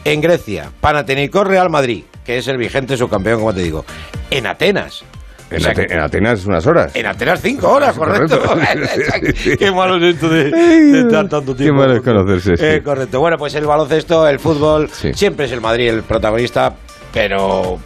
en 0.05 0.21
Grecia, 0.21 0.69
Panathinaikos 0.81 1.47
Real 1.47 1.71
Madrid, 1.71 2.03
que 2.23 2.37
es 2.37 2.47
el 2.47 2.57
vigente 2.57 2.95
subcampeón, 2.95 3.39
como 3.39 3.53
te 3.53 3.61
digo. 3.63 3.85
En 4.29 4.45
Atenas. 4.45 5.03
En, 5.53 5.59
O 5.59 5.59
sea, 5.63 5.71
Ate- 5.71 5.93
en 5.93 5.99
Atenas 5.99 6.45
unas 6.45 6.65
horas. 6.67 6.95
En 6.95 7.05
Atenas 7.05 7.39
cinco 7.41 7.69
horas, 7.71 7.93
correcto. 7.97 8.39
Correcto. 8.41 8.87
Qué 9.59 9.71
malo 9.71 9.97
es 9.97 10.15
esto 10.15 10.29
de, 10.29 10.51
de 10.51 10.99
estar 11.01 11.29
tanto 11.29 11.55
tiempo. 11.55 11.63
Qué 11.63 11.71
malo 11.87 11.93
es 11.95 12.01
conocerse, 12.01 12.57
sí. 12.57 12.63
Eh, 12.65 12.81
correcto. 12.83 13.19
Bueno, 13.19 13.37
pues 13.37 13.53
el 13.55 13.65
baloncesto, 13.65 14.27
el 14.27 14.39
fútbol, 14.39 14.89
Sí. 14.91 15.13
siempre 15.13 15.45
es 15.45 15.51
el 15.51 15.61
Madrid 15.61 15.89
el 15.89 16.03
protagonista, 16.03 16.73
pero 17.13 17.79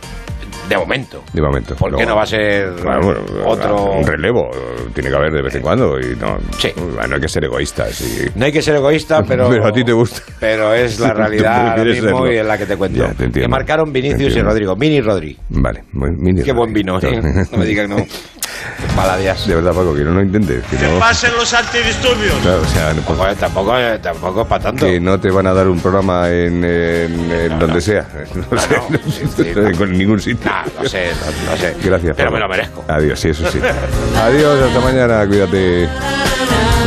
de 0.68 0.78
momento. 0.78 1.24
De 1.34 1.42
momento. 1.42 1.76
¿Por 1.76 1.90
qué 1.92 1.96
Luego- 1.98 2.10
no 2.12 2.16
va 2.18 2.24
a 2.24 2.26
ser 2.26 2.72
Bueno, 2.84 3.02
bueno, 3.02 3.22
otro? 3.46 3.92
Un 3.94 4.06
relevo 4.08 4.50
tiene 4.94 5.10
que 5.10 5.16
haber 5.16 5.32
de 5.32 5.42
vez 5.42 5.56
en 5.56 5.62
cuando. 5.62 6.00
Y 6.00 6.16
no, 6.16 6.38
Sí. 6.58 6.72
no 6.78 7.16
hay 7.16 7.22
que 7.22 7.28
ser 7.30 7.44
egoístas. 7.46 8.02
Y... 8.02 8.38
No 8.38 8.46
hay 8.46 8.52
que 8.52 8.62
ser 8.62 8.76
egoísta, 8.76 9.24
pero. 9.28 9.50
Pero 9.50 9.66
a 9.68 9.72
ti 9.72 9.84
te 9.84 9.94
gusta. 9.94 10.22
Pero 10.40 10.74
es 10.74 11.00
la 11.00 11.14
realidad 11.14 11.70
ahora 11.72 11.84
mismo 11.84 12.10
serlo. 12.10 12.32
y 12.32 12.38
es 12.38 12.46
la 12.46 12.58
que 12.58 12.66
te 12.66 12.76
cuento. 12.78 13.00
Ya, 13.00 13.14
te 13.14 13.30
que 13.32 13.48
marcaron 13.48 13.92
Vinicius 13.94 14.36
y. 14.36 14.42
Rodrigo. 14.42 14.76
Mini 14.76 15.02
Rodri. 15.02 15.38
Vale, 15.50 15.84
mini 15.94 16.44
Qué 16.44 16.52
buen 16.52 16.74
vino, 16.74 17.00
¿eh? 17.02 17.22
No 17.52 17.58
me 17.58 17.66
digas 17.66 17.88
que 17.88 17.94
no. 17.96 18.06
Baladías. 18.96 19.48
De 19.48 19.56
verdad, 19.56 19.72
Paco, 19.74 19.94
que 19.94 20.02
no 20.04 20.12
lo 20.12 20.22
intentes. 20.22 20.64
Que 20.66 20.78
no, 20.78 21.00
pasen 21.00 21.36
los 21.36 21.54
antidisturbios. 21.54 22.34
Claro, 22.42 22.62
o 22.62 22.66
sea, 22.66 22.94
no- 22.94 23.02
Tampoco, 23.02 23.36
tampoco, 23.36 23.78
eh, 23.78 24.00
tampoco 24.02 24.42
es 24.42 24.48
para 24.48 24.64
tanto. 24.64 24.86
que 24.86 25.00
no 25.00 25.20
te 25.20 25.30
van 25.32 25.48
a 25.48 25.54
dar 25.54 25.68
un 25.68 25.80
programa 25.80 26.30
en, 26.30 26.64
en- 26.64 27.32
en 27.32 27.60
donde 27.60 27.82
sea. 27.82 28.06
No, 28.36 28.60
sé, 28.60 29.52
en 29.84 29.98
ningún 29.98 30.20
sitio. 30.20 30.50
Ah, 30.52 30.66
no 30.82 30.88
sé, 30.90 31.10
no, 31.46 31.52
no 31.52 31.58
sé. 31.58 31.76
Gracias. 31.84 32.16
Pero 32.16 32.32
me 32.32 32.40
lo 32.40 32.48
merezco. 32.50 32.84
Adiós, 32.88 33.20
sí, 33.20 33.30
eso 33.30 33.50
sí. 33.52 33.60
Adiós, 34.22 34.60
hasta 34.62 34.80
mañana, 34.80 35.26
cuídate. 35.28 35.88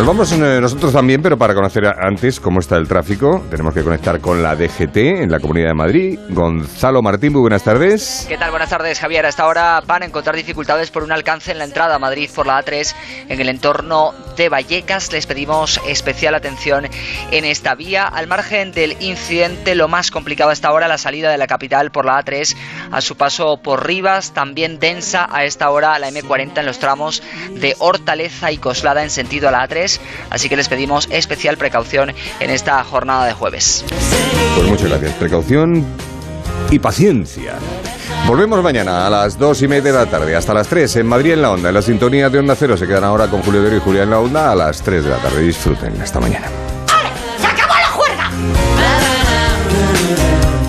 Nos 0.00 0.06
vamos 0.06 0.32
eh, 0.32 0.60
nosotros 0.62 0.94
también, 0.94 1.20
pero 1.20 1.36
para 1.36 1.54
conocer 1.54 1.84
antes 1.86 2.40
cómo 2.40 2.60
está 2.60 2.78
el 2.78 2.88
tráfico, 2.88 3.44
tenemos 3.50 3.74
que 3.74 3.82
conectar 3.82 4.18
con 4.18 4.42
la 4.42 4.56
DGT 4.56 4.96
en 4.96 5.30
la 5.30 5.40
Comunidad 5.40 5.68
de 5.68 5.74
Madrid. 5.74 6.18
Gonzalo 6.30 7.02
Martín, 7.02 7.32
muy 7.34 7.42
buenas 7.42 7.62
tardes. 7.64 8.24
¿Qué 8.26 8.38
tal? 8.38 8.50
Buenas 8.50 8.70
tardes, 8.70 8.98
Javier. 8.98 9.26
A 9.26 9.28
esta 9.28 9.46
hora 9.46 9.82
van 9.86 10.02
a 10.02 10.06
encontrar 10.06 10.34
dificultades 10.36 10.90
por 10.90 11.02
un 11.02 11.12
alcance 11.12 11.52
en 11.52 11.58
la 11.58 11.64
entrada 11.64 11.96
a 11.96 11.98
Madrid 11.98 12.30
por 12.34 12.46
la 12.46 12.64
A3 12.64 12.94
en 13.28 13.42
el 13.42 13.50
entorno 13.50 14.14
de 14.38 14.48
Vallecas. 14.48 15.12
Les 15.12 15.26
pedimos 15.26 15.78
especial 15.86 16.34
atención 16.34 16.88
en 17.30 17.44
esta 17.44 17.74
vía. 17.74 18.04
Al 18.06 18.26
margen 18.26 18.72
del 18.72 18.96
incidente, 19.02 19.74
lo 19.74 19.86
más 19.86 20.10
complicado 20.10 20.48
a 20.48 20.54
esta 20.54 20.72
hora, 20.72 20.88
la 20.88 20.96
salida 20.96 21.30
de 21.30 21.36
la 21.36 21.46
capital 21.46 21.90
por 21.90 22.06
la 22.06 22.24
A3 22.24 22.56
a 22.90 23.02
su 23.02 23.18
paso 23.18 23.58
por 23.62 23.86
Rivas. 23.86 24.32
También 24.32 24.78
densa 24.78 25.28
a 25.30 25.44
esta 25.44 25.68
hora 25.68 25.98
la 25.98 26.08
M40 26.08 26.60
en 26.60 26.64
los 26.64 26.78
tramos 26.78 27.22
de 27.50 27.76
Hortaleza 27.80 28.50
y 28.50 28.56
Coslada 28.56 29.02
en 29.02 29.10
sentido 29.10 29.50
a 29.50 29.52
la 29.52 29.68
A3. 29.68 29.89
Así 30.28 30.48
que 30.48 30.56
les 30.56 30.68
pedimos 30.68 31.08
especial 31.10 31.56
precaución 31.56 32.12
en 32.38 32.50
esta 32.50 32.84
jornada 32.84 33.26
de 33.26 33.32
jueves. 33.32 33.84
Pues 34.54 34.68
muchas 34.68 34.88
gracias. 34.90 35.12
Precaución 35.14 35.86
y 36.70 36.78
paciencia. 36.78 37.54
Volvemos 38.26 38.62
mañana 38.62 39.06
a 39.06 39.10
las 39.10 39.38
dos 39.38 39.62
y 39.62 39.68
media 39.68 39.92
de 39.92 39.98
la 39.98 40.06
tarde, 40.06 40.36
hasta 40.36 40.54
las 40.54 40.68
3 40.68 40.96
en 40.96 41.06
Madrid 41.06 41.32
en 41.32 41.42
la 41.42 41.50
Onda. 41.50 41.68
En 41.70 41.74
la 41.74 41.82
sintonía 41.82 42.28
de 42.28 42.38
Onda 42.38 42.54
Cero 42.54 42.76
se 42.76 42.86
quedan 42.86 43.04
ahora 43.04 43.28
con 43.28 43.42
Julio 43.42 43.62
Dero 43.62 43.76
y 43.76 43.80
Julián 43.80 44.04
en 44.04 44.10
la 44.10 44.20
Onda 44.20 44.52
a 44.52 44.54
las 44.54 44.82
3 44.82 45.02
de 45.04 45.10
la 45.10 45.16
tarde. 45.16 45.42
Disfruten. 45.42 46.00
Hasta 46.00 46.20
mañana. 46.20 46.46
¡Se 47.40 47.46
acabó 47.46 47.74
la 47.74 47.88
juerga! 47.88 48.30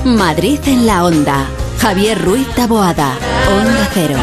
Madrid 0.05 0.59
en 0.65 0.87
la 0.87 1.03
onda. 1.03 1.45
Javier 1.79 2.23
Ruiz 2.23 2.47
Taboada. 2.55 3.13
Onda 3.49 3.89
Cero. 3.93 4.17